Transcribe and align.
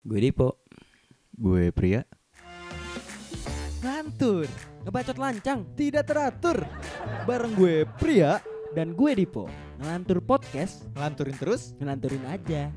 Gue 0.00 0.16
Dipo. 0.16 0.64
Gue 1.36 1.68
pria. 1.76 2.00
Ngantur, 3.84 4.48
Ngebacot 4.88 5.20
lancang 5.20 5.76
tidak 5.76 6.08
teratur. 6.08 6.64
Bareng 7.28 7.52
gue 7.52 7.84
pria, 8.00 8.40
Dan 8.72 8.96
gue 8.96 9.12
Dipo. 9.12 9.44
Ngelantur 9.76 10.24
podcast. 10.24 10.88
Ngelanturin 10.96 11.36
terus. 11.36 11.76
Ngelanturin 11.76 12.24
aja. 12.32 12.72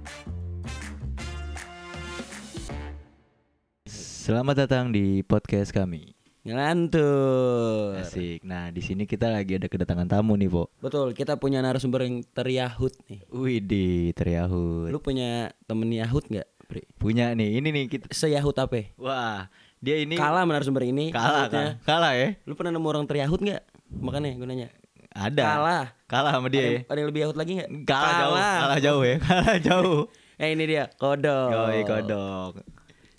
Selamat 3.87 4.67
datang 4.67 4.91
di 4.91 5.23
podcast 5.23 5.71
kami. 5.71 6.11
Ngelantur. 6.43 8.03
Asik. 8.03 8.43
Nah 8.43 8.67
di 8.67 8.83
sini 8.83 9.07
kita 9.07 9.31
lagi 9.31 9.55
ada 9.55 9.71
kedatangan 9.71 10.11
tamu 10.11 10.35
nih 10.35 10.51
Po 10.51 10.67
Betul 10.83 11.15
kita 11.15 11.39
punya 11.39 11.63
narasumber 11.63 12.03
yang 12.03 12.19
teriyahut 12.35 12.91
nih. 13.07 13.23
Widih 13.31 14.11
teriahut 14.11 14.91
Lu 14.91 14.99
punya 14.99 15.55
temen 15.63 15.87
yahut 15.87 16.27
gak? 16.27 16.43
Pri? 16.73 16.89
Punya 16.97 17.37
nih 17.37 17.61
ini 17.61 17.69
nih 17.69 17.85
kita 17.85 18.09
Seyahut 18.09 18.57
apa? 18.57 18.89
Wah 18.97 19.45
dia 19.77 20.01
ini 20.01 20.17
Kalah 20.17 20.41
sama 20.41 20.57
narasumber 20.57 20.89
ini 20.89 21.13
Kalah 21.13 21.45
kan 21.53 21.77
Kalah 21.85 22.17
ya 22.17 22.33
Lu 22.49 22.57
pernah 22.57 22.73
nemu 22.73 22.87
orang 22.89 23.05
teriyahut 23.05 23.37
gak? 23.45 23.61
Makanya 23.93 24.33
gue 24.33 24.47
nanya 24.49 24.67
Ada 25.13 25.43
Kalah 25.45 25.85
Kalah 26.09 26.31
sama 26.41 26.49
dia 26.49 26.57
ada, 26.57 26.65
ya 26.65 26.73
yang, 26.73 26.85
ada 26.89 26.97
yang 26.97 27.09
lebih 27.13 27.21
yahut 27.21 27.37
lagi 27.37 27.51
gak? 27.61 27.69
Kalah, 27.85 28.17
jauh 28.17 28.37
Kalah 28.41 28.79
jauh 28.81 29.03
ya 29.05 29.15
Kalah 29.29 29.57
jauh 29.61 29.99
Eh 30.41 30.49
ini 30.57 30.63
dia 30.65 30.89
Kodok 30.97 31.49
Yoi 31.53 31.81
kodok 31.85 32.53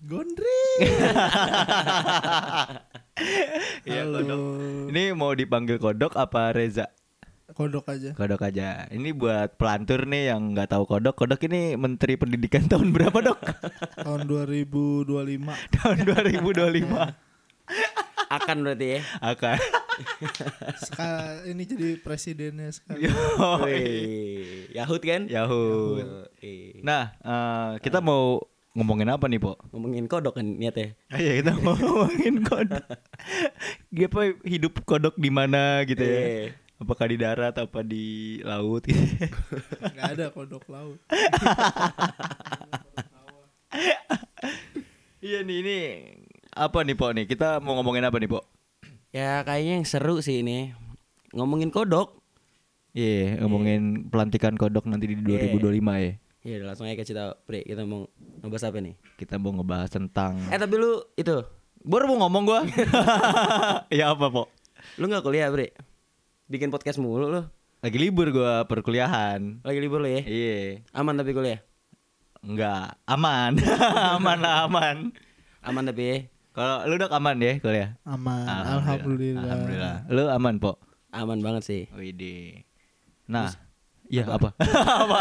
Gondring. 0.05 0.81
Iya 3.87 4.03
Halo. 4.05 4.19
kodok 4.21 4.41
Ini 4.91 5.15
mau 5.15 5.31
dipanggil 5.39 5.79
kodok 5.79 6.19
apa 6.19 6.51
Reza? 6.51 6.91
Kodok 7.55 7.87
aja. 7.87 8.11
Kodok 8.19 8.43
aja. 8.43 8.91
Ini 8.91 9.15
buat 9.15 9.55
pelantur 9.55 10.11
nih 10.11 10.35
yang 10.35 10.59
nggak 10.59 10.75
tahu 10.75 10.91
kodok. 10.91 11.15
Kodok 11.15 11.39
ini 11.47 11.79
Menteri 11.79 12.19
Pendidikan 12.19 12.67
tahun 12.67 12.91
berapa 12.91 13.15
dok? 13.15 13.39
Tahun 14.05 14.27
2025. 14.27 15.07
tahun 15.79 15.97
2025 16.03 16.83
Akan 18.27 18.57
berarti 18.67 18.99
ya 18.99 19.01
akan. 19.23 19.59
Sekal 20.83 21.47
ini 21.47 21.63
jadi 21.63 21.95
presidennya 22.03 22.75
sekali. 22.75 23.07
Wih, 23.63 24.75
Yahut 24.75 24.99
kan? 24.99 25.31
Yahoo. 25.31 26.03
Wih. 26.43 26.83
Nah, 26.83 27.15
eh, 27.23 27.71
kita 27.79 28.03
mau 28.03 28.43
ngomongin 28.75 29.15
apa 29.15 29.31
nih, 29.31 29.39
Po? 29.39 29.55
Ngomongin 29.71 30.11
kodok 30.11 30.43
kan 30.43 30.47
niatnya 30.59 30.99
Iya, 31.15 31.39
kita 31.39 31.53
mau 31.63 31.79
ngomongin 31.79 32.43
kodok. 32.43 32.83
Apa 34.11 34.21
hidup 34.43 34.83
kodok 34.83 35.15
di 35.15 35.31
mana 35.31 35.87
gitu 35.87 36.03
ya? 36.03 36.51
Iya. 36.85 36.87
Apakah 36.87 37.07
di 37.09 37.17
darat 37.17 37.55
apa 37.57 37.81
di 37.81 38.05
laut 38.45 38.85
gitu. 38.89 39.01
Gak 39.97 40.05
ada 40.13 40.29
kodok 40.29 40.69
laut. 40.69 41.01
Iya 45.19 45.41
nih 45.41 45.59
ini 45.65 45.79
apa 46.53 46.85
nih, 46.85 46.95
Po 46.95 47.09
nih? 47.11 47.25
Kita 47.25 47.59
mau 47.59 47.75
ngomongin 47.81 48.05
apa 48.05 48.21
nih, 48.21 48.29
Po? 48.29 48.45
Ya 49.11 49.41
kayaknya 49.43 49.81
yang 49.81 49.87
seru 49.89 50.21
sih 50.21 50.45
ini 50.45 50.75
Ngomongin 51.33 51.73
kodok 51.73 52.21
Iya, 52.93 53.43
ngomongin 53.43 54.07
pelantikan 54.07 54.55
kodok 54.55 54.87
nanti 54.87 55.11
di 55.11 55.19
2025 55.19 55.65
ya. 55.99 56.13
Ya 56.45 56.55
udah 56.61 56.67
langsung 56.71 56.87
aja 56.87 56.95
kasih 56.95 57.15
tau 57.17 57.31
Pri 57.43 57.65
kita 57.65 57.83
mau 57.83 58.05
ngebahas 58.45 58.69
apa 58.69 58.79
nih 58.79 58.95
Kita 59.17 59.41
mau 59.41 59.51
ngebahas 59.51 59.91
tentang 59.91 60.37
Eh 60.53 60.59
tapi 60.61 60.77
lu 60.77 61.01
itu 61.17 61.41
Baru 61.83 62.05
mau 62.13 62.29
ngomong 62.29 62.43
gua. 62.45 62.61
ya 63.99 64.13
apa, 64.13 64.29
Po? 64.29 64.47
Lu 65.01 65.09
gak 65.09 65.25
kuliah 65.25 65.49
Pri 65.49 65.73
Bikin 66.55 66.71
podcast 66.71 67.03
mulu 67.03 67.27
lu 67.27 67.43
Lagi 67.83 67.99
libur 67.99 68.31
gua 68.31 68.63
perkuliahan. 68.71 69.59
Lagi 69.67 69.79
libur 69.83 69.99
lu 69.99 70.07
ya 70.07 70.23
Iya. 70.23 70.87
Aman 70.95 71.19
tapi 71.19 71.35
kuliah 71.35 71.59
Enggak, 72.47 72.95
aman. 73.11 73.59
aman 74.15 74.39
lah, 74.39 74.71
aman. 74.71 75.11
Aman 75.67 75.83
tapi 75.83 76.03
ya 76.07 76.17
Kalau 76.55 76.87
lu 76.87 76.95
udah 76.95 77.11
aman 77.11 77.43
ya 77.43 77.59
kuliah? 77.59 77.99
Aman. 78.07 78.47
Alhamdulillah. 78.47 79.43
Alhamdulillah. 79.43 79.97
Lu 80.07 80.31
aman, 80.31 80.55
Po? 80.63 80.79
Aman 81.11 81.43
banget 81.43 81.67
sih 81.67 81.83
Widih. 81.91 82.63
Nah, 83.27 83.51
iya 84.07 84.23
apa? 84.31 84.55
apa? 85.03 85.21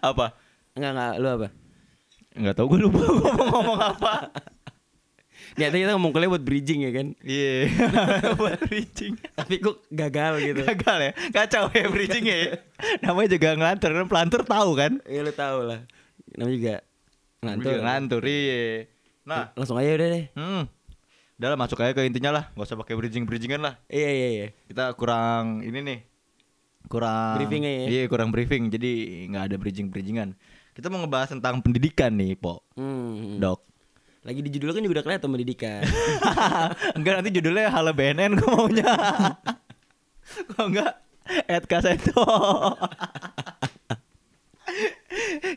apa? 0.00 0.26
Enggak 0.80 0.90
enggak 0.96 1.12
lu 1.20 1.28
apa 1.28 1.48
Enggak 2.40 2.54
tahu 2.56 2.72
gua 2.72 2.88
lupa 2.88 3.00
gua 3.04 3.30
mau 3.36 3.44
ngomong 3.52 3.80
apa. 3.84 4.12
Niatnya 5.60 5.80
kita 5.84 5.92
ngomong 6.00 6.12
kuliah 6.16 6.30
buat 6.32 6.40
bridging 6.40 6.80
ya 6.88 6.90
kan 6.96 7.06
Iya, 7.20 7.68
buat 8.40 8.56
bridging. 8.64 9.20
Tapi 9.36 9.54
kok 9.60 9.84
gagal 9.92 10.32
gitu 10.40 10.64
Gagal 10.64 10.98
ya? 11.04 11.12
Kacau 11.36 11.68
ya 11.68 11.86
bridging 11.92 12.24
ya? 12.24 12.56
Namanya 13.04 13.28
juga 13.36 13.48
ngelantur, 13.60 13.90
pelantur 14.08 14.40
tahu 14.48 14.70
kan? 14.72 14.92
Ya 15.04 15.20
lu 15.20 15.32
tau 15.36 15.60
lah 15.68 15.84
Namanya 16.32 16.56
juga 16.56 16.74
Ngelantur, 17.40 17.72
ngelantur, 17.76 18.22
iya. 18.24 18.88
Nah, 19.28 19.52
Langsung 19.52 19.76
aja 19.76 19.92
udah 19.96 20.08
deh 20.08 20.24
hmm. 20.32 20.64
Udah 21.40 21.48
lah 21.52 21.58
masuk 21.60 21.80
aja 21.80 21.96
ke 21.96 22.04
intinya 22.04 22.36
lah, 22.36 22.44
gak 22.52 22.68
usah 22.68 22.76
pakai 22.76 23.00
bridging-bridgingan 23.00 23.64
lah. 23.64 23.80
Iya 23.88 24.10
iya 24.12 24.28
iya 24.28 24.46
Kita 24.68 24.92
kurang 24.92 25.64
ini 25.64 25.80
nih. 25.80 26.00
Kurang 26.84 27.40
Briefingnya 27.40 27.72
ya? 27.72 27.84
Iya, 27.88 28.02
kurang 28.12 28.28
briefing. 28.28 28.68
Jadi 28.68 29.24
nggak 29.32 29.44
ada 29.48 29.56
bridging-bridgingan. 29.56 30.36
Kita 30.76 30.92
mau 30.92 31.00
ngebahas 31.00 31.32
tentang 31.32 31.64
pendidikan 31.64 32.12
nih, 32.12 32.36
Po. 32.36 32.60
hmm. 32.76 33.40
Dok. 33.40 33.69
Lagi 34.20 34.44
di 34.44 34.52
judulnya 34.52 34.76
kan 34.76 34.84
juga 34.84 34.94
udah 35.00 35.04
kelihatan 35.08 35.30
pendidikan 35.32 35.80
enggak 36.96 37.14
nanti 37.16 37.30
judulnya 37.32 37.72
Halo 37.72 37.96
BNN 37.96 38.36
gue 38.36 38.48
maunya. 38.52 38.92
Kok 40.52 40.64
enggak 40.68 40.92
Ed 41.48 41.64
Kaseto. 41.64 42.20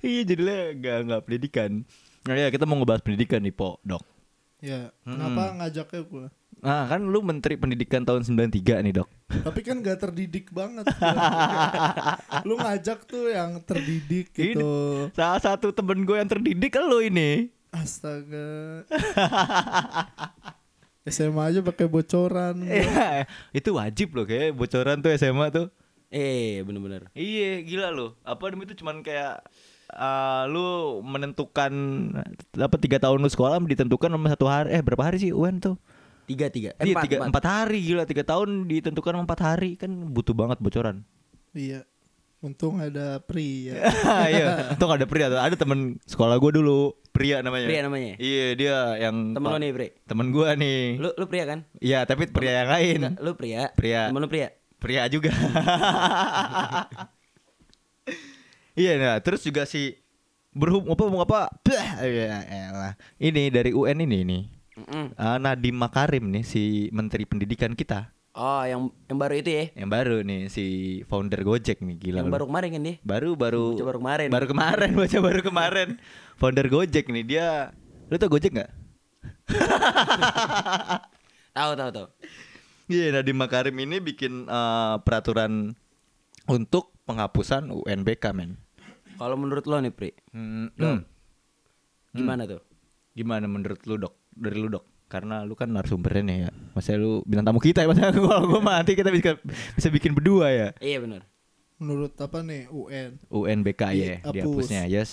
iya 0.07 0.21
judulnya 0.23 0.79
enggak 0.79 0.97
enggak 1.03 1.21
pendidikan. 1.27 1.71
Nah 2.23 2.39
ya 2.39 2.47
kita 2.47 2.63
mau 2.63 2.79
ngebahas 2.79 3.03
pendidikan 3.03 3.43
nih, 3.43 3.51
Po, 3.51 3.83
Dok. 3.83 3.99
Ya. 4.63 4.95
Kenapa 5.03 5.59
ngajaknya 5.59 6.01
gue? 6.07 6.25
Nah, 6.63 6.87
kan 6.87 7.03
lu 7.03 7.19
Menteri 7.19 7.59
Pendidikan 7.59 8.07
tahun 8.07 8.23
93 8.23 8.79
nih, 8.79 9.03
Dok. 9.03 9.09
Tapi 9.43 9.59
kan 9.59 9.83
gak 9.83 9.99
terdidik 9.99 10.47
banget. 10.55 10.87
Lu 12.47 12.55
ngajak 12.55 13.03
tuh 13.03 13.27
yang 13.27 13.59
terdidik 13.67 14.31
gitu. 14.31 15.11
Salah 15.11 15.43
satu 15.43 15.75
temen 15.75 16.07
gue 16.07 16.15
yang 16.15 16.31
terdidik 16.31 16.71
kan 16.71 16.87
lu 16.87 17.03
ini. 17.03 17.51
Astaga. 17.73 18.85
SMA 21.09 21.43
aja 21.51 21.59
pakai 21.59 21.89
bocoran. 21.89 22.63
Iya, 22.69 23.27
itu 23.51 23.69
wajib 23.75 24.15
loh 24.15 24.23
kayak 24.23 24.55
bocoran 24.55 25.03
tuh 25.03 25.11
SMA 25.19 25.51
tuh. 25.51 25.67
Eh 26.13 26.61
bener-bener 26.63 27.09
Iya, 27.17 27.65
gila 27.65 27.89
loh. 27.89 28.15
Apa 28.23 28.53
demi 28.53 28.63
itu 28.63 28.77
cuman 28.77 29.01
kayak 29.01 29.41
uh, 29.91 30.45
lu 30.47 31.01
menentukan 31.01 31.73
apa 32.55 32.75
tiga 32.77 33.01
tahun 33.01 33.19
lu 33.19 33.27
sekolah 33.27 33.59
ditentukan 33.65 34.13
sama 34.13 34.27
satu 34.31 34.45
hari 34.47 34.77
eh 34.77 34.81
berapa 34.85 35.03
hari 35.03 35.17
sih 35.19 35.33
UN 35.33 35.59
tuh? 35.59 35.75
Tiga 36.23 36.47
tiga 36.47 36.71
eh, 36.79 36.87
Iya 36.87 36.95
empat, 36.95 37.03
tiga 37.03 37.15
empat. 37.19 37.29
empat 37.35 37.45
hari 37.49 37.79
gila 37.83 38.03
tiga 38.07 38.23
tahun 38.23 38.69
ditentukan 38.71 39.11
sama 39.17 39.25
empat 39.27 39.41
hari 39.43 39.75
kan 39.75 39.91
butuh 40.13 40.31
banget 40.31 40.61
bocoran. 40.63 41.03
Iya. 41.51 41.83
Untung 42.43 42.75
ada 42.79 43.19
pria. 43.23 43.87
Iya, 44.31 44.75
untung 44.75 44.91
ada 44.91 45.07
pria 45.07 45.31
tuh. 45.31 45.39
Ada 45.39 45.55
temen 45.55 45.99
sekolah 46.07 46.35
gue 46.39 46.59
dulu 46.59 46.91
pria 47.13 47.45
namanya. 47.45 47.67
Pria 47.69 47.81
namanya 47.85 48.13
Iya 48.17 48.45
dia 48.57 48.77
yang 49.07 49.37
Temen 49.37 49.49
lu 49.53 49.57
nih 49.61 49.71
Pri 49.71 49.87
temen 50.09 50.27
gue 50.33 50.49
nih. 50.57 50.81
Lu 50.97 51.09
lu 51.13 51.25
pria 51.29 51.45
kan 51.45 51.59
Iya 51.77 51.99
tapi 52.09 52.25
pria 52.27 52.65
yang 52.65 52.69
lain. 52.73 52.99
Enggak, 53.05 53.21
Lu 53.21 53.31
pria 53.37 53.61
Pria. 53.77 54.01
Temen 54.09 54.21
lu 54.25 54.29
pria 54.29 54.49
Pria 54.81 55.07
juga. 55.07 55.31
iya 58.75 58.99
nah 58.99 59.15
terus 59.23 59.39
juga 59.45 59.63
si 59.63 59.95
berhubung 60.51 60.91
apa 60.91 61.03
mau 61.07 61.23
apa? 61.23 61.49
Ya 62.03 62.43
elah. 62.43 62.93
Ini 63.15 63.49
dari 63.49 63.71
UN 63.71 64.03
ini 64.03 64.19
nih. 64.27 64.43
Mm-mm. 64.73 65.05
Ah, 65.15 65.37
Nadiem 65.37 65.77
Makarim 65.77 66.33
nih 66.33 66.43
si 66.43 66.89
Menteri 66.89 67.29
Pendidikan 67.29 67.77
kita 67.77 68.12
Oh 68.33 68.65
yang 68.65 68.89
yang 69.05 69.17
baru 69.17 69.33
itu 69.37 69.49
ya 69.51 69.65
yang 69.77 69.87
baru 69.87 70.25
nih 70.25 70.49
si 70.49 70.65
founder 71.05 71.37
Gojek 71.39 71.77
nih 71.79 71.95
gila 71.95 72.17
Yang 72.19 72.33
baru 72.33 72.45
kemarin 72.49 72.69
kan 72.71 72.81
dia 72.81 72.95
baru 73.05 73.29
baru 73.37 73.65
Bocah 73.71 73.85
baru 73.85 73.99
kemarin. 74.01 74.27
baru 74.33 74.45
kemarin 74.49 74.89
bocah 74.99 75.21
baru 75.21 75.41
kemarin 75.43 75.89
founder 76.35 76.65
Gojek 76.65 77.05
nih 77.07 77.23
dia 77.23 77.47
lu 78.09 78.17
tau 78.17 78.27
Gojek 78.27 78.51
nggak 78.51 78.71
Tahu 81.53 81.71
tahu 81.75 81.89
tahu 81.91 82.07
Iya 82.85 83.13
Nadiem 83.13 83.37
Makarim 83.37 83.77
ini 83.79 84.01
bikin 84.01 84.45
eh, 84.45 84.95
peraturan 84.99 85.77
untuk 86.45 86.89
penghapusan 87.05 87.69
UNBK 87.69 88.33
men 88.33 88.57
Kalau 89.13 89.37
menurut 89.37 89.63
lo 89.63 89.77
nih 89.77 89.93
Pri 89.93 90.09
Hmm, 90.33 90.73
Dok. 90.73 90.89
hmm. 90.89 91.01
Gimana 92.13 92.43
tuh 92.43 92.61
Gimana 93.13 93.45
menurut 93.45 93.77
lu 93.85 93.95
dok? 93.95 94.17
Dari 94.33 94.57
lu 94.57 94.67
dok? 94.67 94.85
Karena 95.13 95.45
lu 95.45 95.53
kan 95.53 95.69
narasumbernya 95.69 96.23
nih 96.25 96.49
ya. 96.49 96.51
Masa 96.73 96.97
lu 96.97 97.21
bintang 97.29 97.53
tamu 97.53 97.61
kita 97.61 97.85
ya. 97.85 97.87
Masa 97.93 98.09
kalau 98.09 98.49
gua 98.49 98.57
mah 98.65 98.81
nanti 98.81 98.97
kita 98.97 99.13
bisa 99.13 99.37
bisa 99.77 99.93
bikin 99.93 100.17
berdua 100.17 100.49
ya. 100.49 100.73
Iya 100.81 101.05
benar 101.05 101.21
Menurut 101.77 102.17
apa 102.17 102.41
nih 102.41 102.65
UN? 102.73 103.21
UNBK 103.29 103.81
ya, 103.93 104.17
Dihapus. 104.23 104.33
dihapusnya. 104.33 104.89
Yes. 104.89 105.11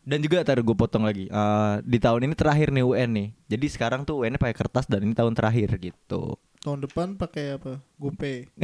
Dan 0.00 0.24
juga 0.24 0.40
taruh 0.40 0.64
gue 0.64 0.72
potong 0.72 1.04
lagi. 1.04 1.28
Eh, 1.28 1.74
di 1.84 2.00
tahun 2.00 2.24
ini 2.30 2.34
terakhir 2.38 2.72
nih 2.72 2.80
UN 2.86 3.10
nih. 3.12 3.28
Jadi 3.52 3.66
sekarang 3.68 4.08
tuh 4.08 4.24
UN 4.24 4.40
pakai 4.40 4.56
kertas 4.56 4.88
dan 4.88 5.04
ini 5.04 5.12
tahun 5.12 5.36
terakhir 5.36 5.76
gitu. 5.76 6.40
Tahun 6.64 6.80
depan 6.80 7.20
pakai 7.20 7.60
apa? 7.60 7.76
GoPay. 8.00 8.48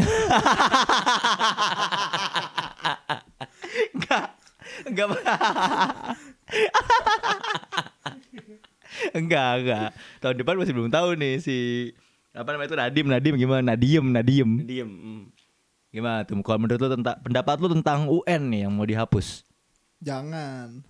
Enggak. 3.96 4.24
Enggak. 4.86 5.08
enggak, 9.12 9.50
enggak. 9.58 9.88
Tahun 10.18 10.34
depan 10.34 10.54
masih 10.54 10.72
belum 10.72 10.88
tahu 10.88 11.14
nih 11.14 11.34
si 11.38 11.56
apa 12.30 12.46
namanya 12.50 12.66
itu 12.66 12.76
Nadim, 12.76 13.06
Nadim 13.08 13.32
gimana? 13.34 13.62
Nadiem, 13.66 14.04
Nadiem. 14.06 14.50
Diem. 14.62 14.88
mm. 14.88 15.22
Gimana 15.88 16.22
tuh? 16.22 16.38
Kalau 16.38 16.58
menurut 16.58 16.78
lu 16.78 16.88
tentang 16.92 17.16
pendapat 17.18 17.54
lu 17.56 17.66
tentang 17.70 17.98
UN 18.06 18.40
nih 18.46 18.58
yang 18.62 18.70
mau 18.70 18.82
dihapus? 18.82 19.42
Jangan 19.98 20.86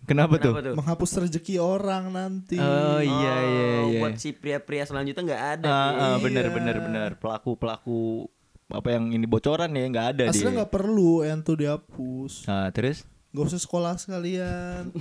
Kenapa, 0.00 0.34
Kenapa 0.34 0.40
tuh? 0.40 0.52
tuh? 0.64 0.74
menghapus 0.74 1.10
rezeki 1.20 1.54
orang 1.56 2.08
nanti. 2.08 2.56
Oh 2.56 2.98
iya 2.98 3.34
iya 3.38 3.62
Oh, 3.76 3.80
iya. 3.86 4.00
Buat 4.00 4.16
si 4.16 4.32
pria-pria 4.32 4.82
selanjutnya 4.82 5.22
nggak 5.22 5.44
ada. 5.54 5.68
Ah, 5.68 5.92
ah, 5.92 6.16
bener 6.16 6.42
Iya. 6.42 6.50
bener 6.50 6.74
bener 6.80 7.08
pelaku 7.14 7.54
pelaku 7.54 8.26
apa 8.66 8.88
yang 8.88 9.10
ini 9.10 9.22
bocoran 9.22 9.68
ya 9.68 9.84
nggak 9.84 10.06
ada 10.10 10.22
Aslinya 10.26 10.46
dia. 10.46 10.56
nggak 10.56 10.72
perlu 10.72 11.20
yang 11.20 11.38
tuh 11.40 11.54
dihapus. 11.54 12.46
Nah 12.46 12.70
terus? 12.70 13.02
Gak 13.30 13.46
usah 13.46 13.60
sekolah 13.60 13.94
sekalian. 13.94 14.90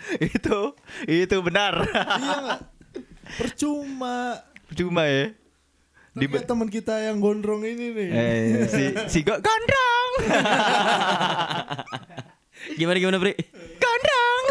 itu 0.36 0.58
itu 1.06 1.36
benar. 1.40 1.84
iya 1.84 2.34
nggak? 2.40 2.60
Percuma. 3.38 4.42
Cuma 4.74 5.06
ya. 5.06 5.30
Di 6.10 6.26
Di 6.26 6.42
teman 6.42 6.66
kita 6.66 6.98
yang 6.98 7.22
gondrong 7.22 7.62
ini 7.62 7.94
nih. 7.94 8.08
eh, 8.10 8.66
si 8.66 8.84
si 9.06 9.18
go 9.22 9.38
gondrong. 9.38 10.12
Gimana 12.78 12.98
gimana 12.98 13.16
Pri? 13.22 13.34
gondrong. 13.78 14.44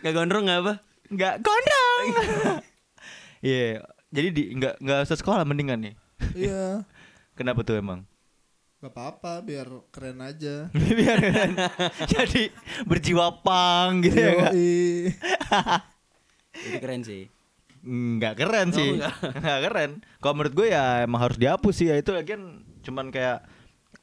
Gak 0.00 0.12
gondrong 0.14 0.44
nggak 0.46 0.60
apa? 0.62 0.74
Nggak 1.10 1.34
gondrong. 1.42 2.06
Iya, 3.40 3.84
jadi 4.08 4.28
di 4.30 4.42
nggak 4.54 4.74
nggak 4.80 4.98
usah 5.04 5.18
sekolah 5.18 5.42
mendingan 5.44 5.80
nih. 5.82 5.94
Iya. 6.36 6.86
Kenapa 7.34 7.64
tuh 7.64 7.80
emang? 7.80 8.04
Gak 8.80 8.96
apa-apa 8.96 9.44
biar 9.44 9.68
keren 9.92 10.24
aja. 10.24 10.72
Biar 10.98 11.20
kan 11.20 11.52
jadi 12.08 12.48
berjiwa 12.88 13.44
pang 13.44 14.00
gitu 14.00 14.16
ya? 14.16 14.48
Yoi. 14.48 15.12
Itu 16.64 16.76
keren 16.80 17.04
sih. 17.04 17.28
Nggak 17.84 18.34
keren 18.40 18.68
Oh, 18.72 18.76
sih, 18.76 18.88
nggak. 18.96 19.14
nggak 19.44 19.60
keren. 19.68 19.90
Kalau 20.20 20.32
menurut 20.32 20.54
gue 20.56 20.66
ya 20.72 21.04
emang 21.04 21.20
harus 21.28 21.36
dihapus 21.36 21.74
sih 21.76 21.92
ya 21.92 22.00
itu 22.00 22.08
lagian 22.12 22.64
cuman 22.80 23.12
kayak 23.12 23.44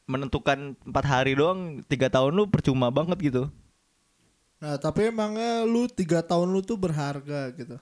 menentukan 0.06 0.78
empat 0.86 1.06
hari 1.10 1.34
doang 1.34 1.82
tiga 1.90 2.14
tahun 2.14 2.38
lu 2.38 2.46
percuma 2.46 2.94
banget 2.94 3.18
gitu. 3.34 3.44
Nah 4.62 4.78
tapi 4.78 5.10
emangnya 5.10 5.66
lu 5.66 5.90
tiga 5.90 6.22
tahun 6.22 6.54
lu 6.54 6.62
tuh 6.62 6.78
berharga 6.78 7.50
gitu. 7.58 7.82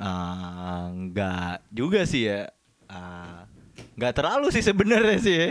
Ah, 0.00 0.88
nggak 0.88 1.68
juga 1.68 2.08
sih 2.08 2.32
ya. 2.32 2.48
Ah, 2.88 3.44
nggak 3.96 4.16
terlalu 4.16 4.48
sih 4.52 4.64
sebenarnya 4.64 5.18
sih. 5.20 5.44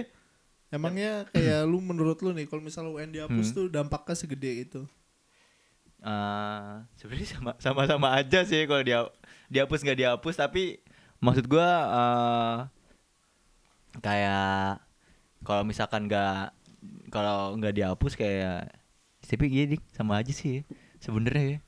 Ya. 0.69 0.77
Emangnya 0.77 1.11
kayak 1.29 1.65
lu 1.65 1.81
menurut 1.81 2.21
lu 2.21 2.29
nih 2.31 2.45
kalau 2.45 2.61
misalnya 2.61 2.89
UN 2.91 3.09
dihapus 3.09 3.47
Hmm. 3.49 3.55
tuh 3.55 3.65
dampaknya 3.67 4.15
segede 4.15 4.51
itu. 4.63 4.81
Ah, 5.99 6.87
sebenarnya 6.95 7.27
sama 7.27 7.51
sama-sama 7.59 8.07
aja 8.13 8.45
sih 8.45 8.63
kalau 8.63 8.79
dia 8.79 9.03
dihapus 9.49 9.83
nggak 9.83 9.99
dihapus 9.99 10.35
tapi 10.37 10.79
maksud 11.19 11.43
gua 11.45 11.67
eh 11.89 12.57
kayak 13.99 14.79
kalau 15.43 15.63
misalkan 15.65 16.07
nggak 16.07 16.55
kalau 17.09 17.57
nggak 17.57 17.75
dihapus 17.75 18.15
kayak 18.15 18.69
tapi 19.19 19.45
gini 19.45 19.77
sama 19.91 20.17
aja 20.17 20.31
sih 20.31 20.61
ya, 20.61 20.63
sebenarnya 20.97 21.45
ya 21.45 21.59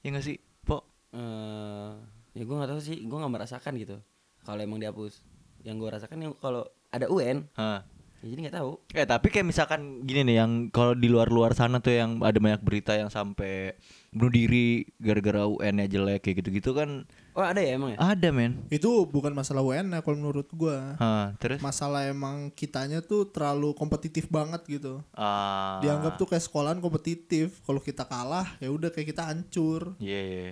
ya 0.00 0.08
nggak 0.08 0.24
sih 0.24 0.36
po 0.62 0.86
eh 1.10 1.92
ya 2.32 2.42
gue 2.46 2.54
nggak 2.54 2.70
tahu 2.70 2.80
sih 2.80 3.02
gue 3.02 3.16
nggak 3.18 3.34
merasakan 3.34 3.74
gitu 3.74 3.98
kalau 4.40 4.60
emang 4.62 4.78
dihapus 4.78 5.20
yang 5.60 5.76
gue 5.76 5.90
rasakan 5.90 6.18
yang 6.22 6.32
kalau 6.38 6.62
ada 6.88 7.10
UN 7.10 7.44
Hah. 7.52 7.82
Ya 8.20 8.26
jadi 8.28 8.40
nggak 8.48 8.56
tahu 8.60 8.72
Eh 8.92 9.06
tapi 9.08 9.32
kayak 9.32 9.48
misalkan 9.48 10.04
gini 10.04 10.28
nih 10.28 10.36
yang 10.44 10.68
kalau 10.68 10.92
di 10.92 11.08
luar-luar 11.08 11.56
sana 11.56 11.80
tuh 11.80 11.96
yang 11.96 12.20
ada 12.20 12.36
banyak 12.36 12.60
berita 12.60 12.92
yang 12.92 13.08
sampai 13.08 13.74
bunuh 14.12 14.28
diri 14.28 14.84
gara-gara 15.00 15.46
UN-nya 15.46 15.86
jelek 15.88 16.20
kayak 16.26 16.44
gitu-gitu 16.44 16.76
kan 16.76 17.08
oh 17.32 17.46
ada 17.46 17.62
ya 17.62 17.78
emang 17.78 17.94
ya 17.94 17.98
ada 18.02 18.28
men. 18.34 18.60
Itu 18.68 19.06
bukan 19.08 19.32
masalah 19.32 19.62
UN 19.62 19.94
ya 19.94 20.02
kalau 20.02 20.18
menurut 20.18 20.50
gua. 20.52 20.98
Hah, 20.98 21.32
terus 21.38 21.62
Masalah 21.62 22.10
emang 22.10 22.50
kitanya 22.52 23.00
tuh 23.00 23.30
terlalu 23.30 23.72
kompetitif 23.72 24.26
banget 24.28 24.60
gitu. 24.66 25.00
ah 25.14 25.78
Dianggap 25.80 26.18
tuh 26.18 26.26
kayak 26.26 26.42
sekolahan 26.42 26.82
kompetitif. 26.82 27.62
Kalau 27.62 27.78
kita 27.78 28.04
kalah 28.04 28.58
ya 28.58 28.68
udah 28.68 28.90
kayak 28.90 29.14
kita 29.14 29.30
hancur. 29.30 29.94
Iya 30.02 30.20
iya. 30.20 30.50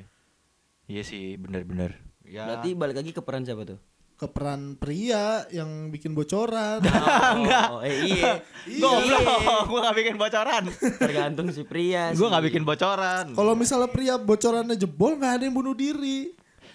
Iya 0.88 1.03
sih 1.05 1.37
benar-benar. 1.37 1.99
Ya. 2.29 2.44
berarti 2.44 2.76
balik 2.76 2.97
lagi 3.00 3.11
ke 3.17 3.25
peran 3.25 3.43
siapa 3.49 3.65
tuh 3.65 3.81
Ke 4.19 4.26
peran 4.26 4.75
pria 4.75 5.47
yang 5.49 5.88
bikin 5.88 6.11
bocoran. 6.11 6.82
oh, 7.70 7.79
eh, 7.81 7.94
iya 8.05 8.43
Goblok, 8.82 9.23
gua 9.70 9.79
gak 9.87 9.97
bikin 9.97 10.19
bocoran. 10.19 10.62
tergantung 10.99 11.47
si 11.49 11.62
pria 11.62 12.11
gua 12.12 12.26
sih. 12.26 12.32
gak 12.35 12.44
bikin 12.44 12.62
bocoran. 12.62 13.31
Kalau 13.31 13.55
misalnya 13.55 13.87
pria 13.87 14.19
bocorannya 14.19 14.75
jebol 14.75 15.15
nggak 15.15 15.32
ada 15.38 15.44
yang 15.47 15.55
bunuh 15.55 15.73
diri. 15.73 16.35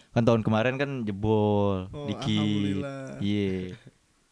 Kan 0.10 0.24
tahun 0.24 0.40
kemarin 0.40 0.80
kan 0.80 1.04
jebol 1.04 1.92
Oh, 1.92 2.08
dikit. 2.08 2.32
alhamdulillah. 2.32 3.20
Iya. 3.20 3.76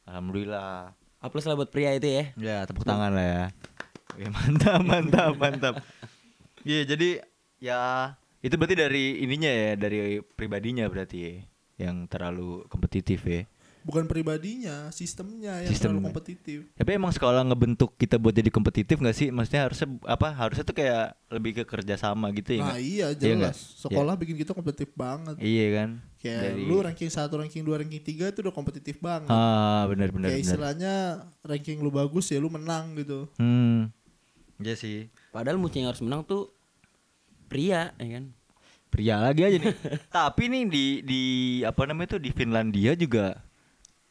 Alhamdulillah. 0.07 0.75
Hapus 1.19 1.43
lah 1.45 1.53
buat 1.53 1.69
pria 1.69 1.93
itu 1.93 2.07
ya 2.07 2.23
Ya, 2.33 2.57
tepuk 2.63 2.81
tangan 2.81 3.11
lah 3.11 3.25
ya. 3.25 3.43
Oke, 4.09 4.25
mantap, 4.27 4.79
mantap, 4.81 5.31
mantap. 5.35 5.73
Iya, 6.61 6.85
jadi 6.85 7.09
ya 7.57 7.81
itu 8.39 8.55
berarti 8.55 8.73
dari 8.73 9.19
ininya 9.19 9.47
ya, 9.47 9.69
dari 9.75 10.17
pribadinya 10.23 10.85
berarti 10.85 11.17
ya, 11.19 11.33
yang 11.75 12.03
terlalu 12.05 12.65
kompetitif 12.67 13.21
ya. 13.23 13.43
Bukan 13.81 14.05
pribadinya, 14.05 14.93
sistemnya 14.93 15.57
yang 15.57 15.65
Sistemnya. 15.67 15.97
terlalu 15.97 16.07
kompetitif. 16.07 16.57
Tapi 16.71 16.89
emang 16.93 17.09
sekolah 17.09 17.41
ngebentuk 17.43 17.97
kita 17.97 18.21
buat 18.21 18.29
jadi 18.29 18.47
kompetitif 18.47 18.93
gak 18.95 19.09
sih? 19.11 19.33
Maksudnya 19.33 19.65
harusnya 19.65 19.89
apa? 20.05 20.29
Harusnya 20.29 20.61
tuh 20.61 20.77
kayak 20.77 21.17
lebih 21.27 21.51
ke 21.57 21.63
kerja 21.65 21.97
sama 21.97 22.29
gitu 22.29 22.61
ya 22.61 22.61
Nah 22.61 22.77
iya 22.77 23.09
Iya 23.09 23.17
jelas. 23.49 23.57
Sekolah 23.81 24.13
bikin 24.13 24.37
kita 24.37 24.53
kompetitif 24.53 24.93
banget. 24.93 25.33
Iya 25.41 25.67
kan? 25.73 25.89
Kayak 26.15 26.41
Dari- 26.53 26.61
lu 26.61 26.77
ranking 26.77 27.09
1, 27.09 27.33
ranking 27.33 27.63
2, 27.63 27.81
ranking 27.81 28.03
3 28.05 28.29
itu 28.29 28.39
udah 28.39 28.53
kompetitif 28.53 29.01
banget. 29.01 29.25
Ah, 29.27 29.89
benar 29.89 30.13
benar 30.13 30.29
Kayak 30.29 30.37
benar. 30.37 30.45
istilahnya 30.45 30.93
ranking 31.41 31.81
lu 31.81 31.89
bagus 31.89 32.29
ya 32.29 32.37
lu 32.37 32.53
menang 32.53 32.93
gitu. 32.95 33.25
Hmm. 33.35 33.89
Iya 34.61 34.77
sih. 34.77 35.09
padahal 35.33 35.57
musuh 35.57 35.81
yang 35.81 35.89
harus 35.89 36.05
menang 36.05 36.21
tuh 36.21 36.53
pria 37.47 37.91
ya 37.93 38.09
kan 38.13 38.29
Pria 38.91 39.15
lagi 39.23 39.47
aja 39.47 39.55
nih. 39.55 39.71
Tapi 40.11 40.51
nih 40.51 40.63
di 40.67 40.85
di 41.07 41.23
apa 41.63 41.87
namanya 41.87 42.19
tuh 42.19 42.21
di 42.21 42.35
Finlandia 42.35 42.91
juga 42.99 43.39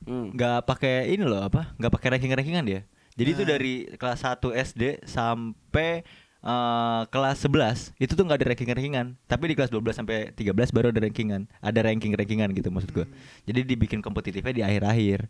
hmm. 0.09 0.33
nggak 0.33 0.59
pakai 0.65 1.13
ini 1.13 1.23
loh 1.29 1.45
apa? 1.45 1.77
Nggak 1.77 1.93
pakai 1.93 2.09
ranking-rankingan 2.17 2.65
dia. 2.65 2.81
Jadi 3.15 3.29
itu 3.37 3.45
Nah. 3.45 3.51
dari 3.53 3.75
kelas 4.01 4.25
1 4.25 4.57
SD 4.57 5.05
sampai 5.05 6.01
eh, 6.41 7.03
kelas 7.13 7.37
11 7.45 7.93
itu 8.01 8.13
tuh 8.17 8.25
nggak 8.25 8.41
ada 8.41 8.47
ranking-rankingan. 8.57 9.07
Tapi 9.29 9.53
di 9.53 9.55
kelas 9.61 9.69
12 9.69 9.93
sampai 10.01 10.33
13 10.33 10.73
baru 10.73 10.89
ada 10.89 11.05
rankingan. 11.05 11.45
Ada 11.61 11.85
ranking-rankingan 11.85 12.49
gitu 12.57 12.73
maksud 12.73 12.91
gua. 12.97 13.05
Jadi 13.45 13.61
dibikin 13.69 14.01
kompetitifnya 14.01 14.57
di 14.57 14.63
akhir-akhir. 14.65 15.29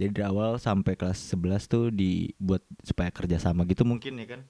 Jadi 0.00 0.10
dari 0.16 0.24
awal 0.24 0.56
sampai 0.56 0.96
kelas 0.96 1.20
11 1.36 1.68
tuh 1.68 1.92
dibuat 1.92 2.64
supaya 2.80 3.12
kerja 3.12 3.36
sama 3.36 3.68
gitu 3.68 3.84
mungkin 3.84 4.16
ya 4.16 4.26
kan. 4.38 4.40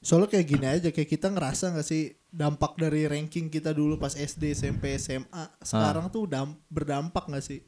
Soalnya 0.00 0.28
kayak 0.30 0.46
gini 0.46 0.66
aja 0.66 0.88
kayak 0.88 1.08
kita 1.08 1.28
ngerasa 1.28 1.70
gak 1.70 1.84
sih 1.84 2.02
dampak 2.26 2.72
dari 2.74 3.04
ranking 3.04 3.46
kita 3.46 3.70
dulu 3.70 3.94
pas 3.94 4.10
SD, 4.10 4.52
SMP, 4.54 4.96
SMA 4.96 5.28
sekarang 5.60 6.08
tuh 6.08 6.24
dam- 6.24 6.56
berdampak 6.66 7.28
gak 7.28 7.44
sih? 7.44 7.60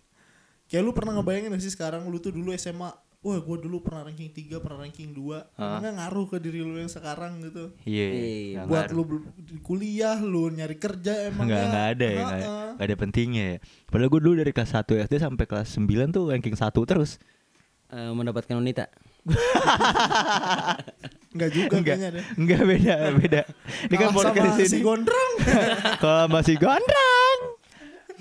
Kayak 0.64 0.82
lu 0.82 0.92
pernah 0.92 1.12
ngebayangin 1.14 1.52
gak 1.52 1.60
sih 1.60 1.68
sekarang 1.70 2.04
lu 2.04 2.16
tuh 2.16 2.32
dulu 2.32 2.48
SMA, 2.52 2.88
wah 3.20 3.38
gue 3.38 3.56
dulu 3.60 3.78
pernah 3.78 4.02
ranking 4.02 4.32
3, 4.32 4.58
pernah 4.58 4.80
ranking 4.80 5.12
2 5.12 5.44
Ah. 5.52 5.76
Emangnya 5.76 5.92
ngaruh 5.94 6.26
ke 6.26 6.40
diri 6.40 6.58
lu 6.58 6.72
yang 6.74 6.88
sekarang 6.88 7.36
gitu? 7.42 7.76
Iya. 7.84 8.06
Iya. 8.08 8.24
nggak 8.56 8.66
Buat 8.66 8.86
ngaruh. 8.88 9.04
lu 9.04 9.16
di 9.36 9.56
kuliah, 9.60 10.16
lu 10.16 10.48
nyari 10.48 10.76
kerja 10.76 11.28
emangnya 11.28 11.52
Nggak, 11.52 11.68
nggak 11.68 11.86
ada 11.92 12.06
ya, 12.08 12.16
nggak, 12.18 12.40
Heeh. 12.40 12.68
nggak 12.72 12.86
ada 12.88 12.96
pentingnya 12.96 13.44
ya. 13.46 13.58
Padahal 13.86 14.08
gue 14.08 14.20
dulu 14.20 14.34
dari 14.38 14.50
kelas 14.50 14.70
1 14.72 14.96
SD 14.96 15.14
sampai 15.20 15.44
kelas 15.44 15.68
9 15.70 15.84
tuh 16.10 16.24
ranking 16.26 16.56
1 16.56 16.64
terus. 16.82 17.20
Eh, 17.86 18.08
mendapatkan 18.10 18.56
wanita 18.56 18.88
Nggak 21.32 21.50
juga 21.56 21.76
Enggak, 21.80 21.96
deh 22.12 22.24
enggak 22.36 22.62
beda, 22.68 22.94
beda. 23.16 23.40
Ini 23.88 23.94
kan 23.96 24.08
podcast 24.12 24.52
sama 24.52 24.68
si 24.68 24.76
ini. 24.76 24.84
gondrong 24.84 25.32
Kalau 26.04 26.24
masih 26.28 26.56
gondrong. 26.60 27.40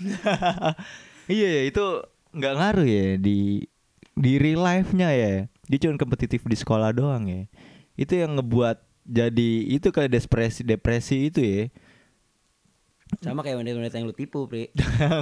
iya 1.36 1.50
ya, 1.60 1.62
itu 1.68 1.86
nggak 2.32 2.54
ngaruh 2.56 2.88
ya 2.88 3.08
di 3.20 3.68
di 4.16 4.32
real 4.40 4.64
life-nya 4.64 5.12
ya. 5.12 5.34
Dia 5.68 5.78
cuma 5.84 6.00
kompetitif 6.00 6.48
di 6.48 6.56
sekolah 6.56 6.96
doang 6.96 7.28
ya. 7.28 7.52
Itu 8.00 8.16
yang 8.16 8.40
ngebuat 8.40 8.80
jadi 9.04 9.52
itu 9.68 9.92
kayak 9.92 10.16
depresi 10.16 10.64
depresi 10.64 11.28
itu 11.28 11.42
ya. 11.44 11.64
sama 13.20 13.44
kayak 13.44 13.60
wanita-wanita 13.60 14.00
yang 14.00 14.08
lu 14.08 14.16
tipu 14.16 14.48
pri 14.48 14.72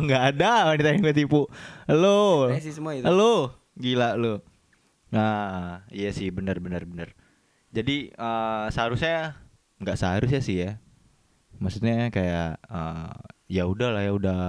nggak 0.06 0.24
ada 0.38 0.70
wanita 0.70 0.94
yang 0.94 1.02
gue 1.02 1.16
tipu. 1.26 1.50
Lo. 1.90 2.54
Depresi 2.54 2.70
semua 2.70 2.94
itu. 2.94 3.10
Lo, 3.10 3.58
gila 3.74 4.14
lo. 4.14 4.46
Nah, 5.10 5.82
iya 5.90 6.10
sih 6.14 6.30
benar 6.30 6.58
benar 6.62 6.86
benar. 6.86 7.10
Jadi 7.74 8.14
eh, 8.14 8.66
seharusnya 8.74 9.38
nggak 9.82 9.98
seharusnya 10.02 10.42
sih 10.44 10.58
ya. 10.66 10.72
Maksudnya 11.62 12.10
kayak 12.14 12.62
eh, 12.70 13.14
ya 13.50 13.64
udah 13.70 13.90
lah 13.96 14.04
ya 14.08 14.12
udah 14.16 14.40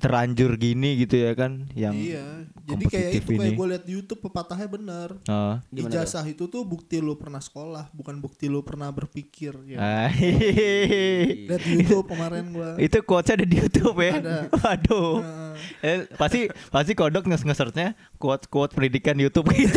terlanjur 0.00 0.56
gini 0.56 1.04
gitu 1.04 1.20
ya 1.20 1.36
kan 1.36 1.68
yang 1.76 1.92
iya. 1.92 2.48
Jadi 2.64 2.84
kayak 2.86 3.10
itu 3.18 3.30
kayak 3.34 3.58
gue 3.58 3.66
liat 3.66 3.84
di 3.84 3.92
YouTube 3.98 4.20
pepatahnya 4.30 4.68
bener. 4.70 5.08
Oh. 5.26 5.58
Ijazah 5.74 6.22
itu 6.24 6.46
tuh 6.46 6.62
bukti 6.62 7.02
lu 7.02 7.18
pernah 7.18 7.42
sekolah, 7.42 7.90
bukan 7.90 8.22
bukti 8.22 8.46
lu 8.46 8.62
pernah 8.62 8.88
berpikir. 8.94 9.58
Ya. 9.66 9.78
Ah, 9.82 10.10
Lihat 10.14 11.60
di 11.66 11.72
YouTube 11.82 12.14
kemarin 12.14 12.54
gua. 12.54 12.78
itu 12.86 12.98
quotesnya 13.02 13.42
ada 13.42 13.46
di 13.50 13.56
YouTube 13.58 13.98
ya. 13.98 14.12
Ada. 14.22 14.38
Waduh. 14.62 15.14
Nah, 15.20 15.52
Eh, 15.84 16.08
pasti 16.16 16.48
pasti 16.72 16.92
kodok 16.96 17.28
nge 17.28 17.44
nge-searchnya 17.44 17.92
quote 18.16 18.48
quote 18.48 18.72
pendidikan 18.72 19.18
YouTube 19.18 19.50
gitu. 19.58 19.76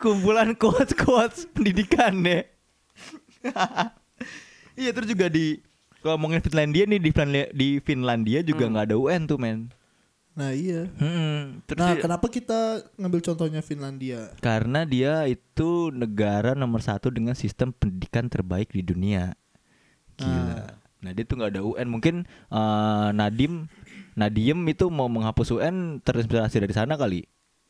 Kumpulan 0.00 0.56
quotes 0.56 0.96
quotes 0.96 1.44
pendidikan 1.50 2.14
ya. 2.24 2.46
iya 4.80 4.90
terus 4.96 5.12
juga 5.12 5.28
di 5.28 5.60
kalau 6.06 6.16
ngomongin 6.16 6.38
Finlandia 6.40 6.84
nih 6.84 6.96
di 6.96 7.10
Finlandia, 7.10 7.46
di 7.50 7.68
Finlandia 7.78 8.38
juga 8.40 8.64
nggak 8.64 8.86
ada 8.86 8.96
UN 8.96 9.22
tuh 9.24 9.36
men. 9.36 9.60
nah 10.32 10.52
iya. 10.52 10.84
Hmm, 10.94 11.64
terus 11.64 11.80
Nah, 11.80 11.90
dia- 11.90 12.02
kenapa 12.02 12.28
kita 12.28 12.58
ngambil 12.94 13.20
contohnya 13.24 13.60
Finlandia? 13.60 14.30
karena 14.38 14.84
dia 14.84 15.24
itu 15.24 15.68
negara 15.90 16.52
nomor 16.52 16.78
satu 16.78 17.08
dengan 17.08 17.32
sistem 17.32 17.72
pendidikan 17.72 18.26
terbaik 18.26 18.68
di 18.68 18.80
dunia. 18.80 19.32
Gila. 20.14 20.76
Nah 20.98 21.10
dia 21.10 21.24
tuh 21.24 21.36
nggak 21.36 21.50
ada 21.50 21.62
UN. 21.62 21.88
Mungkin 21.88 22.14
eh, 22.28 23.08
Nadim, 23.12 23.64
Nadiem 24.12 24.60
itu 24.66 24.86
mau 24.86 25.06
menghapus 25.06 25.52
UN 25.52 25.98
terinspirasi 26.00 26.56
dari 26.58 26.72
sana 26.72 26.94
kali. 26.94 27.24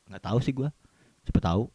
Nggak 0.06 0.22
tahu 0.24 0.38
sih 0.38 0.50
gua. 0.50 0.74
Siapa 1.22 1.38
tahu. 1.40 1.70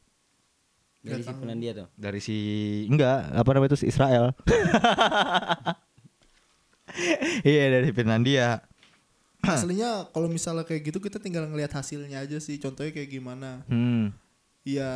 Dari 1.01 1.23
si 1.23 1.31
Finlandia 1.33 1.71
tuh. 1.73 1.87
Dari 1.93 2.19
si 2.19 2.37
enggak 2.85 3.31
apa 3.31 3.49
namanya 3.49 3.71
itu 3.71 3.79
si 3.79 3.87
Israel. 3.87 4.35
iya 7.47 7.69
dari 7.69 7.89
Finlandia. 7.91 8.61
Aslinya 9.41 10.09
kalau 10.13 10.29
misalnya 10.29 10.61
kayak 10.63 10.93
gitu 10.93 11.01
kita 11.01 11.17
tinggal 11.17 11.49
ngelihat 11.49 11.73
hasilnya 11.73 12.21
aja 12.21 12.37
sih. 12.37 12.57
Contohnya 12.57 12.93
kayak 12.93 13.09
gimana? 13.09 13.65
Hmm. 13.65 14.13
Ya 14.61 14.89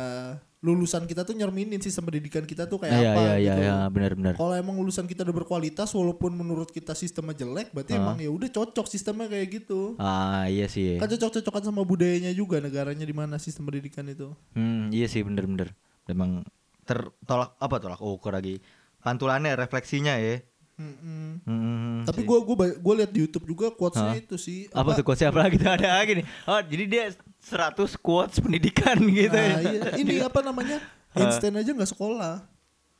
lulusan 0.62 1.06
kita 1.06 1.22
tuh 1.22 1.34
nyerminin 1.34 1.78
sistem 1.78 2.10
pendidikan 2.10 2.42
kita 2.42 2.66
tuh 2.66 2.82
kayak 2.82 2.94
Iya 2.98 3.10
apa 3.14 3.20
iya 3.22 3.34
iya 3.38 3.54
gitu. 3.54 3.62
ya, 3.62 3.76
benar-benar. 3.86 4.34
Kalau 4.34 4.54
emang 4.54 4.74
lulusan 4.78 5.06
kita 5.06 5.22
udah 5.22 5.36
berkualitas 5.36 5.90
walaupun 5.90 6.34
menurut 6.34 6.70
kita 6.70 6.90
sistemnya 6.94 7.34
jelek, 7.34 7.70
berarti 7.70 7.94
Ah. 7.94 8.02
emang 8.02 8.18
ya 8.18 8.30
udah 8.30 8.50
cocok 8.50 8.86
sistemnya 8.86 9.26
kayak 9.26 9.62
gitu. 9.62 9.94
Ah 9.96 10.46
iya 10.46 10.66
sih. 10.66 10.98
Kan 10.98 11.06
cocok-cocokan 11.06 11.62
sama 11.62 11.82
budayanya 11.82 12.30
juga 12.30 12.58
negaranya 12.58 13.06
di 13.06 13.14
mana 13.14 13.38
sistem 13.38 13.66
pendidikan 13.66 14.06
itu. 14.06 14.34
Hmm, 14.54 14.90
iya 14.90 15.06
sih 15.06 15.22
bener-bener. 15.22 15.70
Memang 16.06 16.42
tertolak 16.82 17.54
apa 17.58 17.76
tolak 17.78 18.00
ukur 18.00 18.30
lagi. 18.30 18.58
Pantulannya 19.02 19.54
refleksinya 19.54 20.18
ya. 20.18 20.42
Hmm, 20.76 22.04
Tapi 22.04 22.20
sih. 22.20 22.28
gua 22.28 22.38
gua 22.44 22.54
gua 22.76 22.94
lihat 22.94 23.08
di 23.08 23.24
YouTube 23.24 23.48
juga 23.48 23.72
quotesnya 23.72 24.12
Hah? 24.12 24.20
itu 24.20 24.36
sih. 24.36 24.68
apa 24.68 24.92
tuh 24.92 25.04
quotes 25.04 25.24
apa 25.24 25.40
lagi 25.40 25.56
tuh 25.56 25.72
ada 25.72 25.88
lagi 25.96 26.20
nih. 26.20 26.26
Oh, 26.44 26.60
jadi 26.60 26.84
dia 26.84 27.04
100 27.40 27.96
quotes 27.96 28.36
pendidikan 28.38 29.00
gitu 29.08 29.32
Nah, 29.32 29.56
ya. 29.56 29.72
iya. 29.72 29.82
Ini 29.96 30.14
apa 30.28 30.40
namanya? 30.40 30.84
Einstein 31.12 31.56
aja 31.56 31.72
nggak 31.72 31.90
sekolah. 31.90 32.44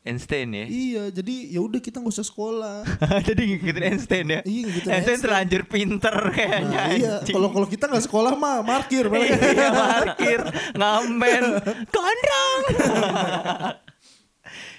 Einstein 0.00 0.54
ya. 0.54 0.64
Iya, 0.64 1.02
jadi 1.10 1.34
ya 1.50 1.60
udah 1.60 1.76
kita 1.76 1.98
nggak 1.98 2.14
usah 2.14 2.24
sekolah. 2.24 2.86
jadi 3.28 3.40
ngikutin 3.44 3.84
Einstein 3.84 4.26
ya. 4.30 4.40
Iya, 4.40 4.60
ngikutin 4.64 4.86
Einstein 4.88 4.96
Einstein. 4.96 5.18
terlanjur 5.20 5.62
pinter 5.66 6.16
kayaknya. 6.32 6.80
Nah, 6.80 6.88
iya, 6.94 7.12
kalau 7.26 7.48
kalau 7.50 7.66
kita 7.66 7.90
nggak 7.90 8.04
sekolah 8.06 8.32
mah 8.32 8.62
markir 8.62 9.04
iya, 9.10 9.68
parkir, 9.68 10.40
ngamen, 10.72 11.44
kondang. 11.90 12.62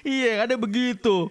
iya, 0.01 0.47
ada 0.47 0.55
begitu. 0.55 1.27